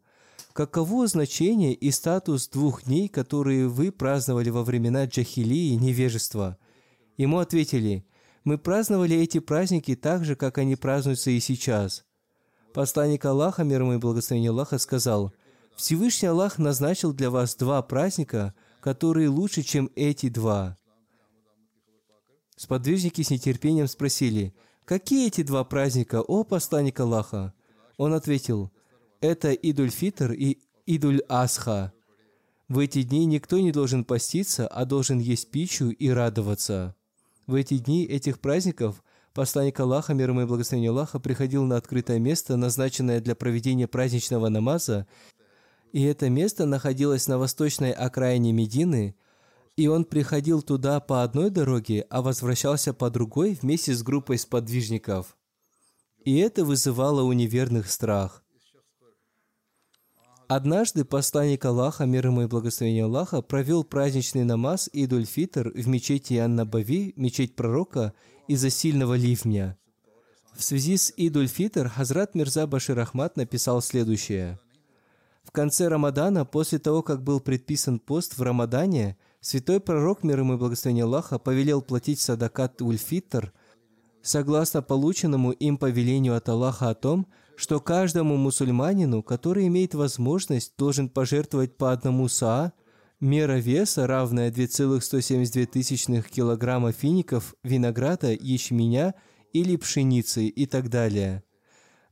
[0.55, 6.57] каково значение и статус двух дней, которые вы праздновали во времена джахилии невежества?
[7.19, 8.07] Ему ответили,
[8.45, 12.07] мы праздновали эти праздники так же, как они празднуются и сейчас.
[12.73, 15.35] Посланник Аллаха, мир ему и благословение Аллаха, сказал,
[15.77, 20.77] Всевышний Аллах назначил для вас два праздника, которые лучше, чем эти два.
[22.57, 24.55] Сподвижники с нетерпением спросили,
[24.85, 27.55] «Какие эти два праздника, о посланник Аллаха?»
[27.97, 28.71] Он ответил,
[29.21, 31.93] «Это Идуль-Фитр и Идуль-Асха.
[32.69, 36.95] В эти дни никто не должен поститься, а должен есть пищу и радоваться».
[37.47, 39.03] В эти дни этих праздников
[39.35, 44.49] посланник Аллаха, мир ему и благословение Аллаха, приходил на открытое место, назначенное для проведения праздничного
[44.51, 45.07] намаза,
[45.93, 49.17] и это место находилось на восточной окраине Медины,
[49.77, 55.37] и он приходил туда по одной дороге, а возвращался по другой вместе с группой сподвижников.
[56.25, 58.45] И это вызывало у неверных страх.
[60.49, 67.15] Однажды посланник Аллаха, мир ему и благословение Аллаха, провел праздничный намаз Идуль-Фитр в мечети Ан-Набави,
[67.17, 68.13] мечеть пророка,
[68.49, 69.79] из-за сильного ливня.
[70.53, 74.59] В связи с Идуль-Фитр Хазрат Мирза Башир Ахмад написал следующее–
[75.51, 80.55] в конце Рамадана, после того, как был предписан пост в Рамадане, святой пророк, мир ему
[80.55, 83.53] и благословение Аллаха, повелел платить садакат ульфитр,
[84.23, 91.09] согласно полученному им повелению от Аллаха о том, что каждому мусульманину, который имеет возможность, должен
[91.09, 92.73] пожертвовать по одному саа,
[93.19, 99.15] мера веса, равная 2,172 килограмма фиников, винограда, ячменя
[99.53, 101.43] или пшеницы и так далее.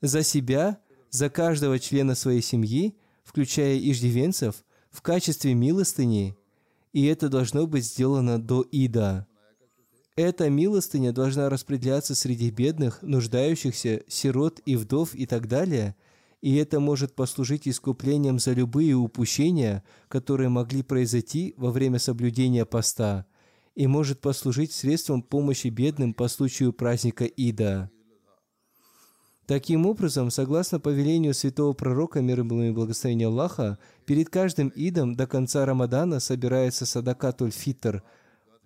[0.01, 0.79] За себя,
[1.11, 2.97] за каждого члена своей семьи–
[3.29, 6.35] включая иждивенцев, в качестве милостыни,
[6.95, 9.27] и это должно быть сделано до Ида.
[10.17, 15.95] Эта милостыня должна распределяться среди бедных, нуждающихся, сирот и вдов и так далее,
[16.41, 23.27] и это может послужить искуплением за любые упущения, которые могли произойти во время соблюдения поста,
[23.75, 27.91] и может послужить средством помощи бедным по случаю праздника Ида.
[29.49, 35.27] Таким образом, согласно повелению святого пророка, мир ему и благословения Аллаха, перед каждым идом до
[35.27, 38.03] конца Рамадана собирается садакатуль фитр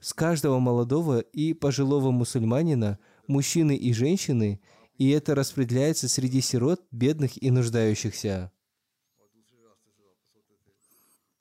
[0.01, 4.61] с каждого молодого и пожилого мусульманина, мужчины и женщины,
[4.99, 8.51] и это распределяется среди сирот, бедных и нуждающихся.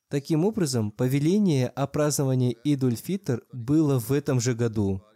[0.08, 5.02] Таким образом, повеление о праздновании Идуль-Фитр было в этом же году–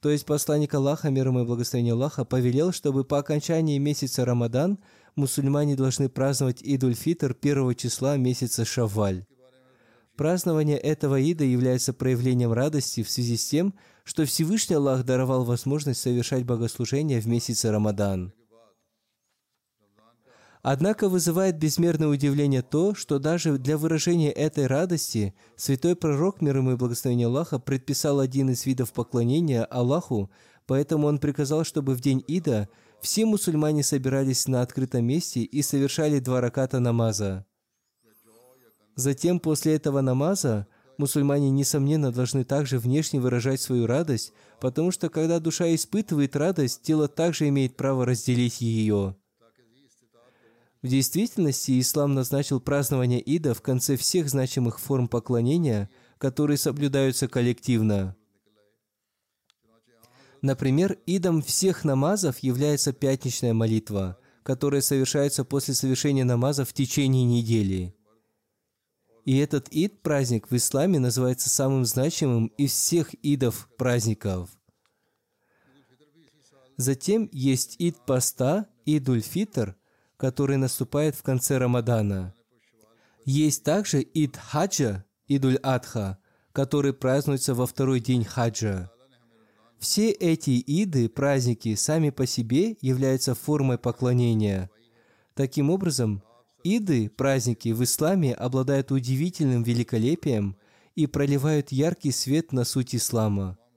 [0.00, 4.78] то есть посланник Аллаха, мир ему и благословение Аллаха, повелел, чтобы по окончании месяца Рамадан
[5.16, 9.26] мусульмане должны праздновать Идуль-Фитр первого числа месяца Шавваль.
[10.16, 16.00] Празднование этого ида является проявлением радости в связи с тем, что Всевышний Аллах даровал возможность
[16.00, 18.32] совершать богослужение в месяце Рамадан.
[20.62, 26.72] Однако вызывает безмерное удивление то, что даже для выражения этой радости святой пророк, мир ему
[26.72, 30.30] и благословение Аллаха, предписал один из видов поклонения Аллаху,
[30.66, 32.68] поэтому он приказал, чтобы в день Ида
[33.00, 37.46] все мусульмане собирались на открытом месте и совершали два раката намаза.
[38.96, 40.66] Затем, после этого намаза,
[40.96, 47.06] мусульмане, несомненно, должны также внешне выражать свою радость, потому что когда душа испытывает радость, тело
[47.06, 49.14] также имеет право разделить ее–
[50.82, 58.16] в действительности ислам назначил празднование Ида в конце всех значимых форм поклонения, которые соблюдаются коллективно.
[60.40, 67.94] Например, идом всех намазов является пятничная молитва, которая совершается после совершения намаза в течение недели.
[69.24, 74.48] И этот ид, праздник в исламе, называется самым значимым из всех идов праздников.
[76.76, 79.76] Затем есть ид поста, идуль фитр,
[80.18, 82.34] который наступает в конце Рамадана.
[83.24, 86.18] Есть также Ид Хаджа, Идуль Адха,
[86.52, 88.90] который празднуется во второй день хаджа.
[89.78, 94.70] Все эти иды, праздники, сами по себе являются формой поклонения.
[95.34, 96.22] Таким образом,
[96.64, 100.56] иды, праздники в исламе обладают удивительным великолепием
[100.96, 103.56] и проливают яркий свет на суть ислама–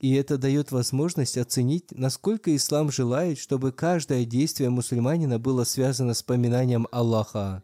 [0.00, 6.22] и это дает возможность оценить, насколько ислам желает, чтобы каждое действие мусульманина было связано с
[6.22, 7.62] поминанием Аллаха.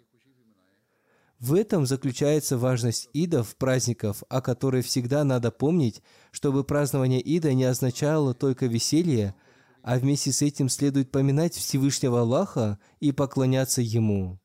[1.39, 7.65] В этом заключается важность идов, праздников, о которой всегда надо помнить, чтобы празднование ида не
[7.65, 9.35] означало только веселье,
[9.83, 14.39] а вместе с этим следует поминать Всевышнего Аллаха и поклоняться Ему.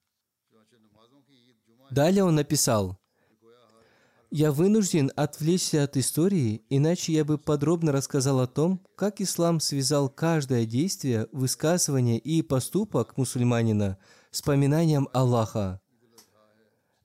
[1.90, 3.01] Далее он написал,
[4.34, 10.08] «Я вынужден отвлечься от истории, иначе я бы подробно рассказал о том, как ислам связал
[10.08, 13.98] каждое действие, высказывание и поступок мусульманина
[14.32, 15.82] с поминанием Аллаха.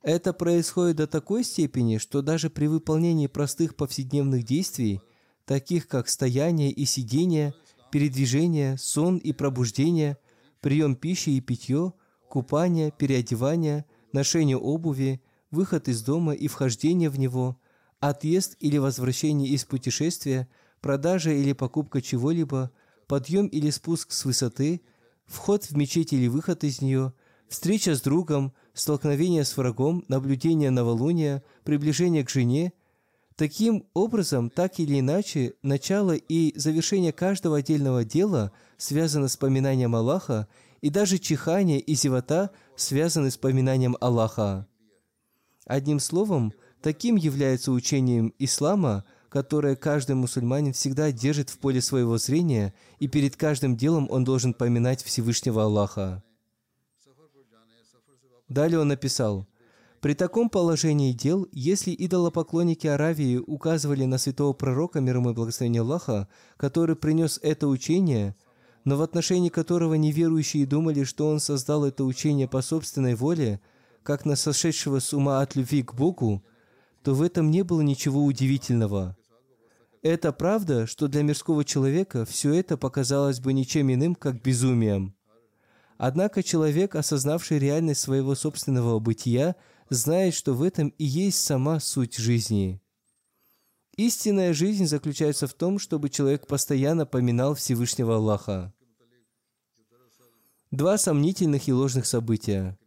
[0.02, 5.00] Это происходит до такой степени, что даже при выполнении простых повседневных действий,
[5.46, 7.54] таких как стояние и сидение,
[7.90, 10.16] передвижение, сон и пробуждение,
[10.60, 11.92] прием пищи и питье,
[12.28, 15.20] купание, переодевание, ношение обуви,
[15.56, 17.58] выход из дома и вхождение в него,
[17.98, 20.48] отъезд или возвращение из путешествия,
[20.80, 22.70] продажа или покупка чего-либо,
[23.08, 24.82] подъем или спуск с высоты,
[25.24, 27.14] вход в мечеть или выход из нее,
[27.48, 32.74] встреча с другом– столкновение с врагом, наблюдение новолуния, приближение к жене.
[33.34, 40.48] Таким образом, так или иначе, начало и завершение каждого отдельного дела связано с поминанием Аллаха,
[40.82, 44.68] и даже чихание и зевота связаны с поминанием Аллаха.
[45.66, 52.72] Одним словом, таким является учением ислама, которое каждый мусульманин всегда держит в поле своего зрения,
[53.00, 56.22] и перед каждым делом он должен поминать Всевышнего Аллаха.
[58.48, 59.48] Далее он написал,
[60.00, 65.82] «При таком положении дел, если идолопоклонники Аравии указывали на святого пророка, мир ему и благословение
[65.82, 68.36] Аллаха, который принес это учение,
[68.84, 73.60] но в отношении которого неверующие думали, что он создал это учение по собственной воле,
[74.06, 76.44] как на сошедшего с ума от любви к Богу,
[77.02, 79.16] то в этом не было ничего удивительного.
[80.00, 85.16] Это правда, что для мирского человека все это показалось бы ничем иным, как безумием.
[85.98, 89.56] Однако человек, осознавший реальность своего собственного бытия,
[89.90, 92.80] знает, что в этом и есть сама суть жизни.
[93.96, 98.72] Истинная жизнь заключается в том, чтобы человек постоянно поминал Всевышнего Аллаха.
[100.70, 102.78] Два сомнительных и ложных события.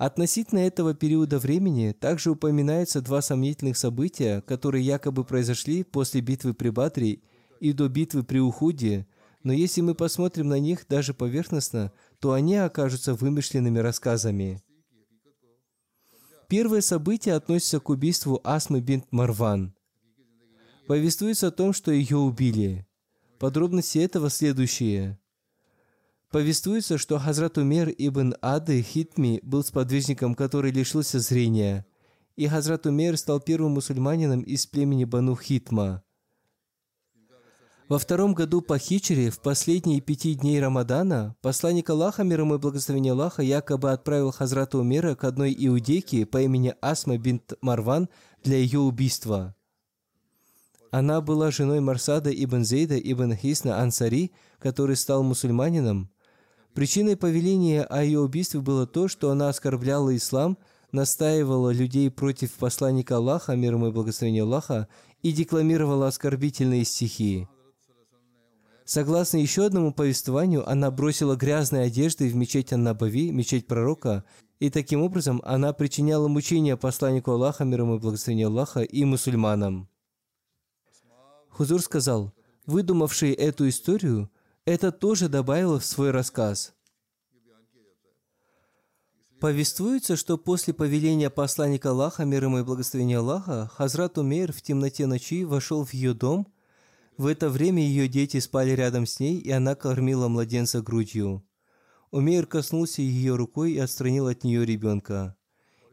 [0.00, 6.70] Относительно этого периода времени также упоминаются два сомнительных события, которые якобы произошли после битвы при
[6.70, 7.20] Бадре
[7.60, 9.06] и до битвы при Ухуде,
[9.42, 14.62] но если мы посмотрим на них даже поверхностно, то они окажутся вымышленными рассказами.
[16.48, 19.74] Первое событие относится к убийству Асмы бинт Марван.
[20.86, 22.86] Повествуется о том, что ее убили.
[23.38, 25.19] Подробности этого следующие.
[26.30, 31.84] Повествуется, что Хазрат Умер ибн Ады Хитми был сподвижником, который лишился зрения,
[32.36, 36.02] и Хазрат Умер стал первым мусульманином из племени Бану Хитма–
[37.90, 42.58] во втором году по хичере, в последние пяти дней Рамадана, посланник Аллаха, мир ему и
[42.58, 48.08] благословение Аллаха, якобы отправил Хазрата Умера к одной иудейке по имени Асма бинт Марван
[48.44, 49.56] для ее убийства.
[50.92, 56.12] Она была женой Марсада ибн Зейда ибн Хисна Ансари, который стал мусульманином.
[56.74, 60.56] Причиной повеления о ее убийстве было то, что она оскорбляла ислам,
[60.92, 64.88] настаивала людей против посланника Аллаха, мир ему и благословение Аллаха,
[65.22, 67.48] и декламировала оскорбительные стихи.
[68.84, 74.24] Согласно еще одному повествованию, она бросила грязные одежды в мечеть Аннабави, мечеть пророка,
[74.58, 79.88] и таким образом она причиняла мучения посланнику Аллаха, мир ему и благословение Аллаха, и мусульманам.
[81.50, 82.32] Хузур сказал,
[82.66, 84.30] выдумавший эту историю,
[84.70, 86.72] это тоже добавил в свой рассказ.
[89.40, 95.06] Повествуется, что после повеления посланника Аллаха, мир ему и благословение Аллаха, Хазрат Умейр в темноте
[95.06, 96.46] ночи вошел в ее дом–
[97.20, 101.44] в это время ее дети спали рядом с ней, и она кормила младенца грудью.
[102.10, 105.36] Умейр коснулся ее рукой и отстранил от нее ребенка.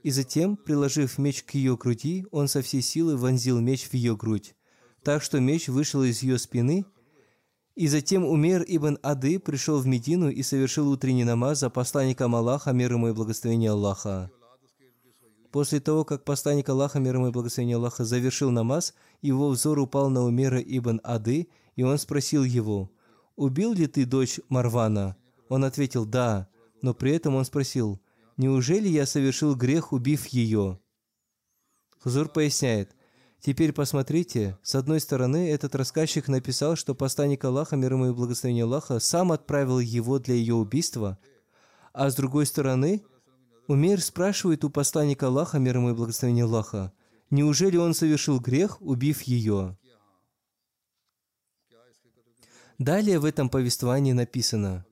[0.04, 4.16] И затем, приложив меч к ее груди, он со всей силы вонзил меч в ее
[4.16, 4.56] грудь,
[5.04, 6.86] так что меч вышел из ее спины.
[7.78, 12.72] И затем Умер ибн Ады пришел в Медину и совершил утренний намаз за посланником Аллаха,
[12.72, 14.32] мир ему и благословение Аллаха.
[15.52, 20.10] После того, как посланник Аллаха, мир ему и благословение Аллаха, завершил намаз, его взор упал
[20.10, 22.90] на Умера ибн Ады, и он спросил его,
[23.36, 25.16] «Убил ли ты дочь Марвана?»
[25.48, 26.50] Он ответил, «Да»,
[26.82, 28.02] но при этом он спросил,
[28.38, 30.80] «Неужели я совершил грех, убив ее?»
[32.00, 32.96] Хузур поясняет,
[33.40, 38.64] Теперь посмотрите, с одной стороны, этот рассказчик написал, что посланник Аллаха, мир ему и благословение
[38.64, 41.20] Аллаха, сам отправил его для ее убийства,
[41.94, 43.04] а с другой стороны,
[43.68, 46.94] Умейр спрашивает у посланника Аллаха, мир ему и благословение Аллаха,
[47.30, 49.78] неужели он совершил грех, убив ее?
[52.78, 54.86] Далее в этом повествовании написано,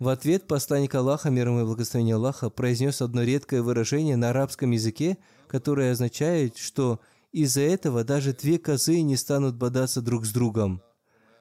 [0.00, 4.72] В ответ посланник Аллаха, мир ему и благословение Аллаха, произнес одно редкое выражение на арабском
[4.72, 7.00] языке, которое означает, что
[7.32, 10.82] из-за этого даже две козы не станут бодаться друг с другом.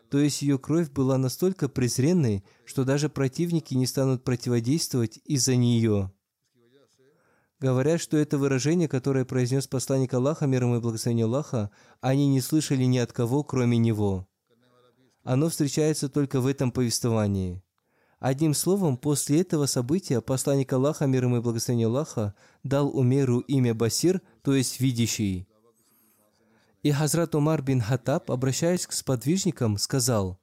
[0.10, 6.12] То есть ее кровь была настолько презренной, что даже противники не станут противодействовать из-за нее.
[7.60, 11.72] Говорят, что это выражение, которое произнес посланник Аллаха, мир ему и благословение Аллаха,
[12.02, 14.28] они не слышали ни от кого, кроме него.
[15.24, 17.64] Оно встречается только в этом повествовании–
[18.20, 22.34] Одним словом, после этого события посланник Аллаха, мир ему и благословение Аллаха,
[22.64, 25.48] дал Умеру имя Басир, то есть «видящий».
[26.84, 30.40] И Хазрат Умар бин Хатаб, обращаясь к сподвижникам, сказал,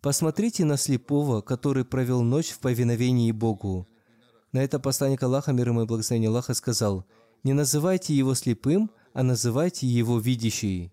[0.00, 3.88] «Посмотрите на слепого, который провел ночь в повиновении Богу».
[4.52, 7.04] На это посланник Аллаха, мир ему и благословение Аллаха, сказал,
[7.44, 10.92] «Не называйте его слепым, а называйте его видящий».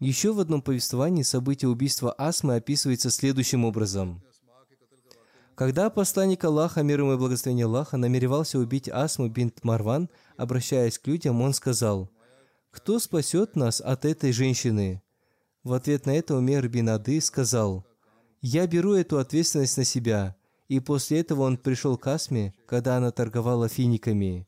[0.00, 4.22] Еще в одном повествовании событие убийства Асмы описывается следующим образом–
[5.58, 11.06] когда посланник Аллаха, мир ему и благословение Аллаха, намеревался убить Асму бинт Марван, обращаясь к
[11.08, 12.08] людям, он сказал,
[12.70, 15.02] «Кто спасет нас от этой женщины?»
[15.64, 17.84] В ответ на это Умер бин Ады сказал,
[18.40, 20.36] «Я беру эту ответственность на себя».
[20.68, 24.46] И после этого он пришел к Асме, когда она торговала финиками.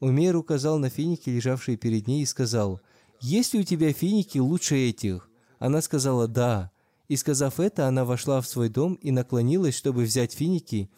[0.00, 2.80] Умер указал на финики, лежавшие перед ней, и сказал,
[3.20, 6.70] «Есть ли у тебя финики лучше этих?» Она сказала, «Да».
[7.08, 10.90] И сказав это, она вошла в свой дом и наклонилась, чтобы взять финики.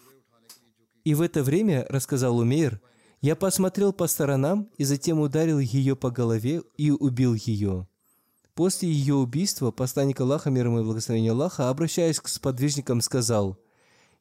[1.05, 2.81] И в это время, рассказал Умейр,
[3.21, 7.87] я посмотрел по сторонам и затем ударил ее по голове и убил ее.
[8.55, 13.59] После ее убийства посланник Аллаха, мир ему и благословение Аллаха, обращаясь к сподвижникам, сказал,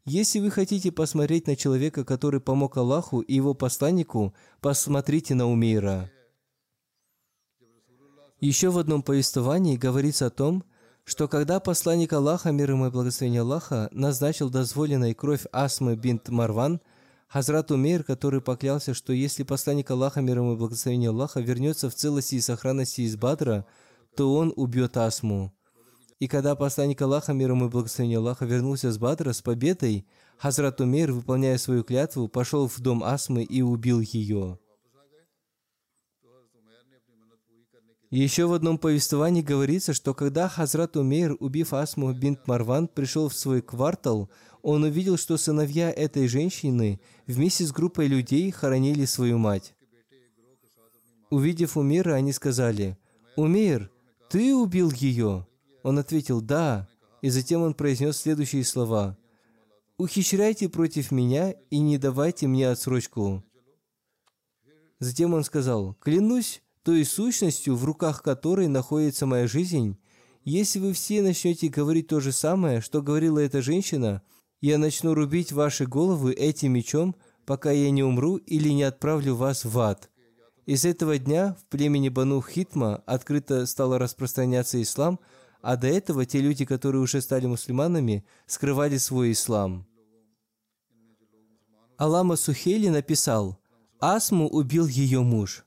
[0.05, 6.11] «Если вы хотите посмотреть на человека, который помог Аллаху и его посланнику, посмотрите на Умейра».
[8.39, 10.63] Еще в одном повествовании говорится о том,
[11.03, 16.79] что когда посланник Аллаха, мир ему и благословение Аллаха, назначил дозволенной кровь Асмы бинт Марван,
[17.29, 21.93] Хазрат Умейр, который поклялся, что если посланник Аллаха, мир ему и благословение Аллаха, вернется в
[21.93, 23.67] целости и сохранности из Бадра,
[24.15, 25.53] то он убьет Асму.
[26.17, 30.07] И когда посланник Аллаха, мир ему и благословение Аллаха, вернулся с Бадра с победой,
[30.39, 34.57] Хазрат Умейр, выполняя свою клятву, пошел в дом Асмы и убил ее.
[38.09, 43.35] Еще в одном повествовании говорится, что когда Хазрат Умейр, убив Асму бинт Марван, пришел в
[43.35, 49.75] свой квартал, он увидел, что сыновья этой женщины вместе с группой людей хоронили свою мать.
[51.29, 52.97] Увидев Умейра, они сказали,
[53.35, 53.91] «Умейр,
[54.29, 55.47] ты убил ее?»
[55.83, 56.87] Он ответил, «Да».
[57.21, 59.17] И затем он произнес следующие слова,
[59.97, 63.43] «Ухищряйте против меня и не давайте мне отсрочку».
[64.99, 69.97] Затем он сказал, «Клянусь той сущностью, в руках которой находится моя жизнь,
[70.45, 74.23] если вы все начнете говорить то же самое, что говорила эта женщина,
[74.61, 79.65] я начну рубить ваши головы этим мечом, пока я не умру или не отправлю вас
[79.65, 80.09] в ад.
[80.65, 85.19] Из этого дня в племени Бану Хитма открыто стало распространяться ислам,
[85.61, 89.87] а до этого те люди, которые уже стали мусульманами, скрывали свой ислам.
[91.97, 93.59] Алама Сухейли написал,
[93.99, 95.65] «Асму убил ее муж».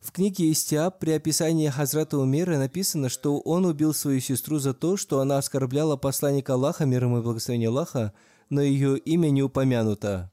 [0.00, 4.96] В книге Истиаб при описании Хазрата Умира написано, что он убил свою сестру за то,
[4.96, 8.12] что она оскорбляла посланника Аллаха, мир ему и благословение Аллаха,
[8.48, 10.32] но ее имя не упомянуто.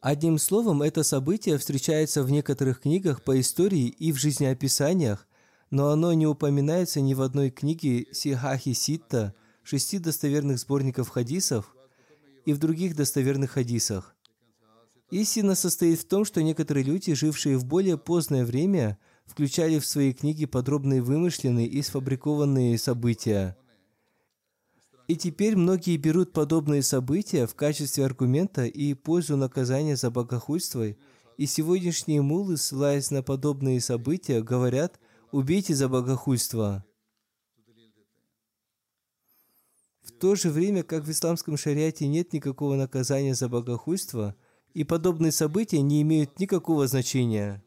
[0.00, 5.28] Одним словом, это событие встречается в некоторых книгах по истории и в жизнеописаниях,
[5.70, 9.32] но оно не упоминается ни в одной книге Сихахи Ситта,
[9.62, 11.76] шести достоверных сборников хадисов,
[12.44, 14.16] и в других достоверных хадисах.
[15.12, 20.14] Истина состоит в том, что некоторые люди, жившие в более позднее время, включали в свои
[20.14, 23.54] книги подробные вымышленные и сфабрикованные события.
[25.08, 30.86] И теперь многие берут подобные события в качестве аргумента и пользу наказания за богохульство,
[31.36, 34.98] и сегодняшние мулы, ссылаясь на подобные события, говорят
[35.30, 36.86] «убейте за богохульство».
[40.04, 44.34] В то же время, как в исламском шариате нет никакого наказания за богохульство–
[44.74, 47.62] и подобные события не имеют никакого значения.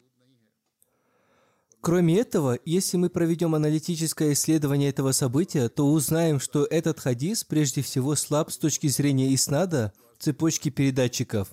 [1.85, 7.83] Кроме этого, если мы проведем аналитическое исследование этого события, то узнаем, что этот хадис прежде
[7.83, 11.49] всего слаб с точки зрения иснада, цепочки передатчиков.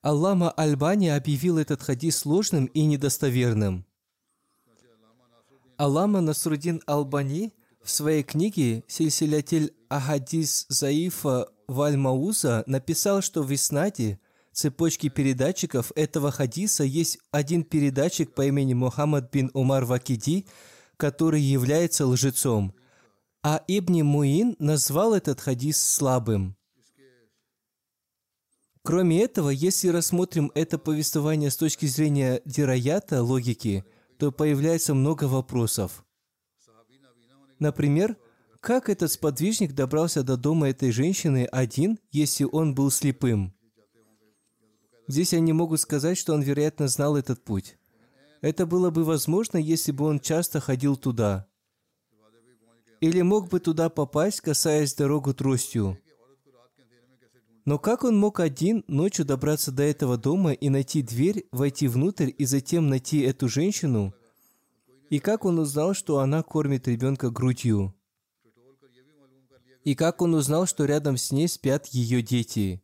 [0.00, 3.84] Аллама Альбани объявил этот хадис сложным и недостоверным.
[5.76, 7.52] Аллама Насрудин Албани
[7.82, 14.20] в своей книге «Сильсилятель Ахадис Заифа Вальмауза» написал, что в Иснаде–
[14.58, 20.46] цепочки передатчиков этого хадиса есть один передатчик по имени Мухаммад бин Умар Вакиди,
[20.96, 22.74] который является лжецом.
[23.44, 26.56] А Ибн Муин назвал этот хадис слабым.
[28.82, 33.84] Кроме этого, если рассмотрим это повествование с точки зрения дираята, логики,
[34.18, 36.04] то появляется много вопросов.
[37.60, 38.16] Например,
[38.58, 43.54] как этот сподвижник добрался до дома этой женщины один, если он был слепым?
[45.08, 47.78] Здесь они могут сказать, что он, вероятно, знал этот путь.
[48.42, 51.48] Это было бы возможно, если бы он часто ходил туда.
[53.00, 55.98] Или мог бы туда попасть, касаясь дорогу тростью.
[57.64, 62.30] Но как он мог один ночью добраться до этого дома и найти дверь, войти внутрь
[62.36, 64.14] и затем найти эту женщину?
[65.10, 67.94] И как он узнал, что она кормит ребенка грудью?
[69.84, 72.82] И как он узнал, что рядом с ней спят ее дети?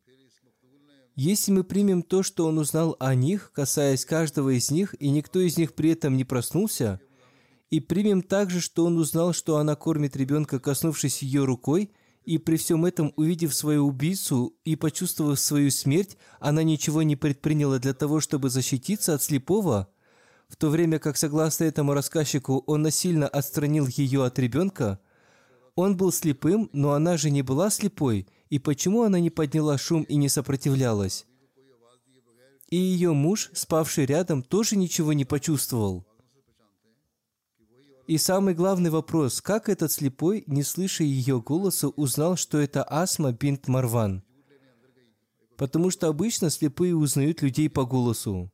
[1.17, 5.41] Если мы примем то, что он узнал о них, касаясь каждого из них, и никто
[5.41, 7.01] из них при этом не проснулся,
[7.71, 11.93] и примем также, что он узнал, что она кормит ребенка, коснувшись ее рукой,
[12.25, 17.79] и при всем этом, увидев свою убийцу и почувствовав свою смерть, она ничего не предприняла
[17.79, 19.89] для того, чтобы защититься от слепого,
[20.49, 24.99] в то время как, согласно этому рассказчику, он насильно отстранил ее от ребенка,
[25.77, 30.05] он был слепым, но она же не была слепой, и почему она не подняла шум
[30.05, 31.27] и не сопротивлялась?
[32.71, 36.07] И ее муж, спавший рядом, тоже ничего не почувствовал.
[38.07, 43.33] И самый главный вопрос, как этот слепой, не слыша ее голоса, узнал, что это Асма
[43.33, 44.23] бинт Марван?
[45.57, 48.53] Потому что обычно слепые узнают людей по голосу.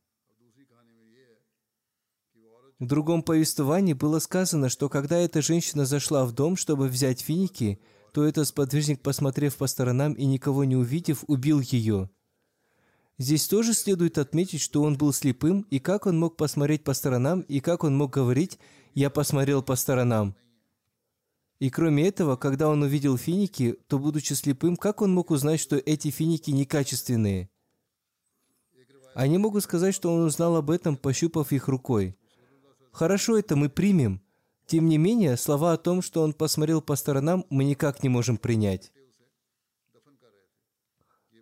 [2.79, 7.79] В другом повествовании было сказано, что когда эта женщина зашла в дом, чтобы взять финики,
[8.11, 12.09] то этот сподвижник, посмотрев по сторонам и никого не увидев, убил ее.
[13.17, 17.41] Здесь тоже следует отметить, что он был слепым, и как он мог посмотреть по сторонам,
[17.41, 18.57] и как он мог говорить
[18.93, 20.35] «я посмотрел по сторонам».
[21.59, 25.75] И кроме этого, когда он увидел финики, то, будучи слепым, как он мог узнать, что
[25.77, 27.51] эти финики некачественные?
[29.13, 32.17] Они могут сказать, что он узнал об этом, пощупав их рукой.
[32.91, 34.23] Хорошо, это мы примем.
[34.67, 38.37] Тем не менее, слова о том, что он посмотрел по сторонам, мы никак не можем
[38.37, 38.91] принять.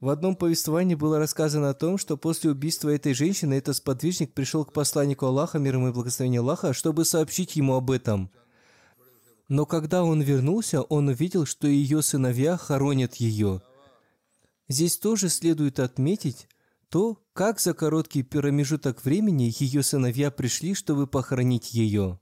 [0.01, 4.63] В одном повествовании было рассказано о том, что после убийства этой женщины этот сподвижник пришел
[4.63, 8.32] к посланнику Аллаха, мир ему и благословение Аллаха, чтобы сообщить ему об этом.
[9.49, 13.61] Но когда он вернулся, он увидел, что ее сыновья хоронят ее.
[14.70, 16.47] Здесь тоже следует отметить
[16.89, 22.20] то, как за короткий промежуток времени ее сыновья пришли, чтобы похоронить ее.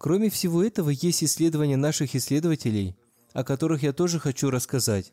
[0.00, 2.96] Кроме всего этого, есть исследования наших исследователей,
[3.34, 5.12] о которых я тоже хочу рассказать.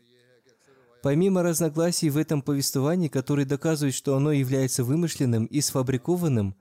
[1.03, 6.55] Помимо разногласий в этом повествовании, которые доказывают, что оно является вымышленным и сфабрикованным,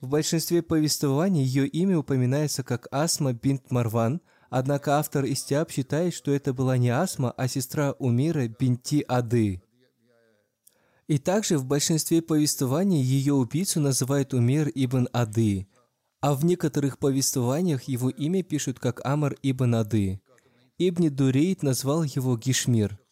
[0.00, 6.32] в большинстве повествований ее имя упоминается как Асма бинт Марван, однако автор Истиаб считает, что
[6.32, 9.60] это была не Асма, а сестра Умира бинти Ады.
[11.06, 15.66] И также в большинстве повествований ее убийцу называют Умир ибн Ады,
[16.20, 20.20] а в некоторых повествованиях его имя пишут как Амар ибн Ады.
[20.78, 22.98] Ибн Дурейт назвал его Гишмир–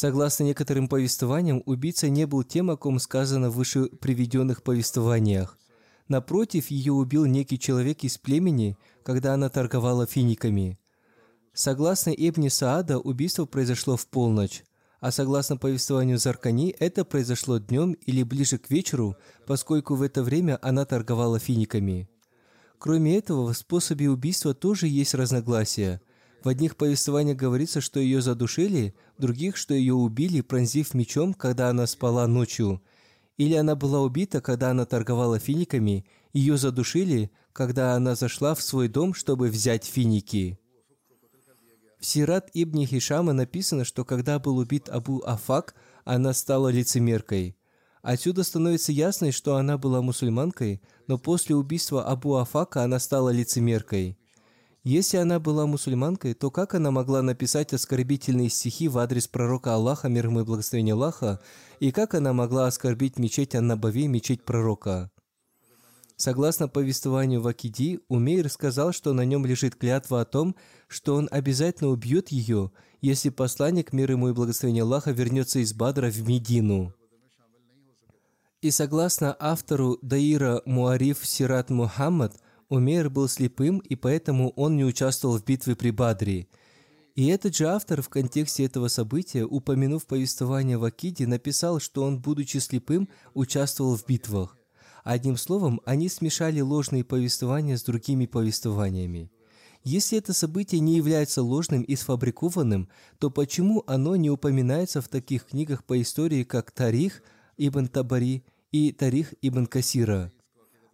[0.00, 5.58] Согласно некоторым повествованиям, убийца не был тем, о ком сказано в выше приведенных повествованиях.
[6.06, 10.78] Напротив, ее убил некий человек из племени, когда она торговала финиками.
[11.52, 14.62] Согласно Ибн Саада, убийство произошло в полночь,
[15.00, 19.16] а согласно повествованию Заркани, это произошло днем или ближе к вечеру,
[19.48, 22.08] поскольку в это время она торговала финиками.
[22.78, 26.00] Кроме этого, в способе убийства тоже есть разногласия–
[26.42, 31.68] в одних повествованиях говорится, что ее задушили, в других, что ее убили, пронзив мечом, когда
[31.68, 32.80] она спала ночью.
[33.36, 38.88] Или она была убита, когда она торговала финиками, ее задушили, когда она зашла в свой
[38.88, 40.58] дом, чтобы взять финики.
[41.98, 45.74] В Сират Ибн Хишама написано, что когда был убит Абу Афак,
[46.04, 47.56] она стала лицемеркой.
[48.02, 54.18] Отсюда становится ясно, что она была мусульманкой, но после убийства Абу Афака она стала лицемеркой.
[54.84, 60.08] Если она была мусульманкой, то как она могла написать оскорбительные стихи в адрес пророка Аллаха,
[60.08, 61.40] мир ему и благословение Аллаха,
[61.80, 65.10] и как она могла оскорбить мечеть Аннабави, мечеть пророка?
[66.16, 70.56] Согласно повествованию Вакиди, Умейр сказал, что на нем лежит клятва о том,
[70.88, 76.10] что он обязательно убьет ее, если посланник, мир ему и благословение Аллаха, вернется из Бадра
[76.10, 76.92] в Медину.
[78.60, 82.36] И согласно автору Даира Муариф Сират Мухаммад–
[82.68, 86.48] Умейр был слепым, и поэтому он не участвовал в битве при Бадре.
[87.14, 92.20] И этот же автор в контексте этого события, упомянув повествование в Акиде, написал, что он,
[92.20, 94.56] будучи слепым, участвовал в битвах.
[95.02, 99.30] Одним словом, они смешали ложные повествования с другими повествованиями.
[99.82, 102.88] Если это событие не является ложным и сфабрикованным,
[103.18, 107.22] то почему оно не упоминается в таких книгах по истории, как Тарих
[107.58, 110.32] Ибн Табари и Тарих Ибн Касира?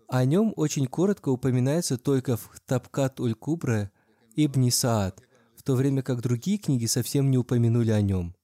[0.09, 3.91] О нем очень коротко упоминается только в Табкат Уль-Кубра
[4.35, 5.23] Ибн Саад,
[5.55, 8.35] в то время как другие книги совсем не упомянули о нем.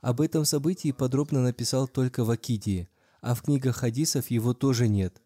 [0.00, 2.88] Об этом событии подробно написал только Вакиди,
[3.20, 5.20] а в книгах хадисов его тоже нет,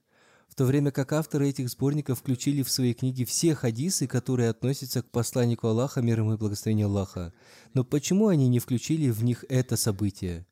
[0.50, 5.02] в то время как авторы этих сборников включили в свои книги все хадисы, которые относятся
[5.02, 7.32] к посланнику Аллаха, мир ему и благословение Аллаха.
[7.72, 10.46] Но почему они не включили в них это событие?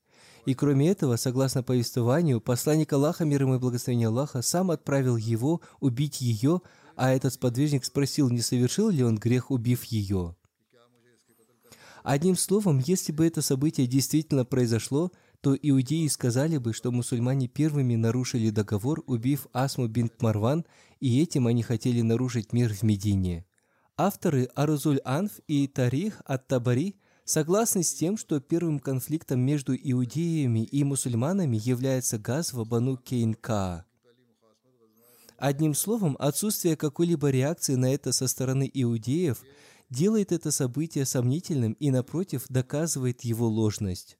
[0.46, 5.60] И кроме этого, согласно повествованию, посланник Аллаха, мир ему и благословение Аллаха, сам отправил его
[5.80, 6.62] убить ее,
[6.96, 10.34] а этот сподвижник спросил, не совершил ли он грех, убив ее.
[12.02, 17.94] Одним словом, если бы это событие действительно произошло, то иудеи сказали бы, что мусульмане первыми
[17.96, 20.64] нарушили договор, убив Асму бинт Марван,
[21.00, 23.44] и этим они хотели нарушить мир в Медине.
[23.96, 26.96] Авторы Арузуль Анф и Тарих ат-Табари
[27.28, 33.84] согласны с тем, что первым конфликтом между иудеями и мусульманами является газ в Бану Кейнка.
[35.36, 39.44] Одним словом, отсутствие какой-либо реакции на это со стороны иудеев–
[39.90, 44.17] делает это событие сомнительным и, напротив, доказывает его ложность.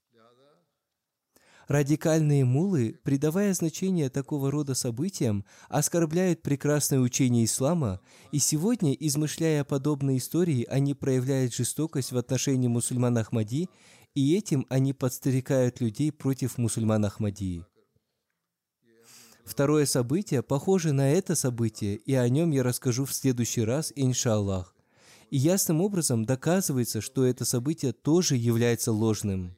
[1.69, 8.01] Радикальные мулы, придавая значение такого рода событиям, оскорбляют прекрасное учение ислама,
[8.33, 13.69] и сегодня, измышляя подобные истории, они проявляют жестокость в отношении мусульман Ахмади,
[14.15, 17.67] и этим они подстерегают людей против мусульман Ахмадии.
[19.45, 24.75] Второе событие похоже на это событие, и о нем я расскажу в следующий раз, иншаллах.
[25.31, 29.58] И ясным образом доказывается, что это событие тоже является ложным.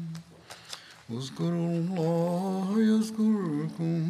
[1.17, 4.09] اذكروا الله يذكركم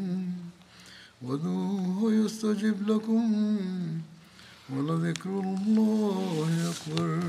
[1.21, 3.57] ودوه يستجب لكم
[4.69, 7.19] ولذكر الله أكبر.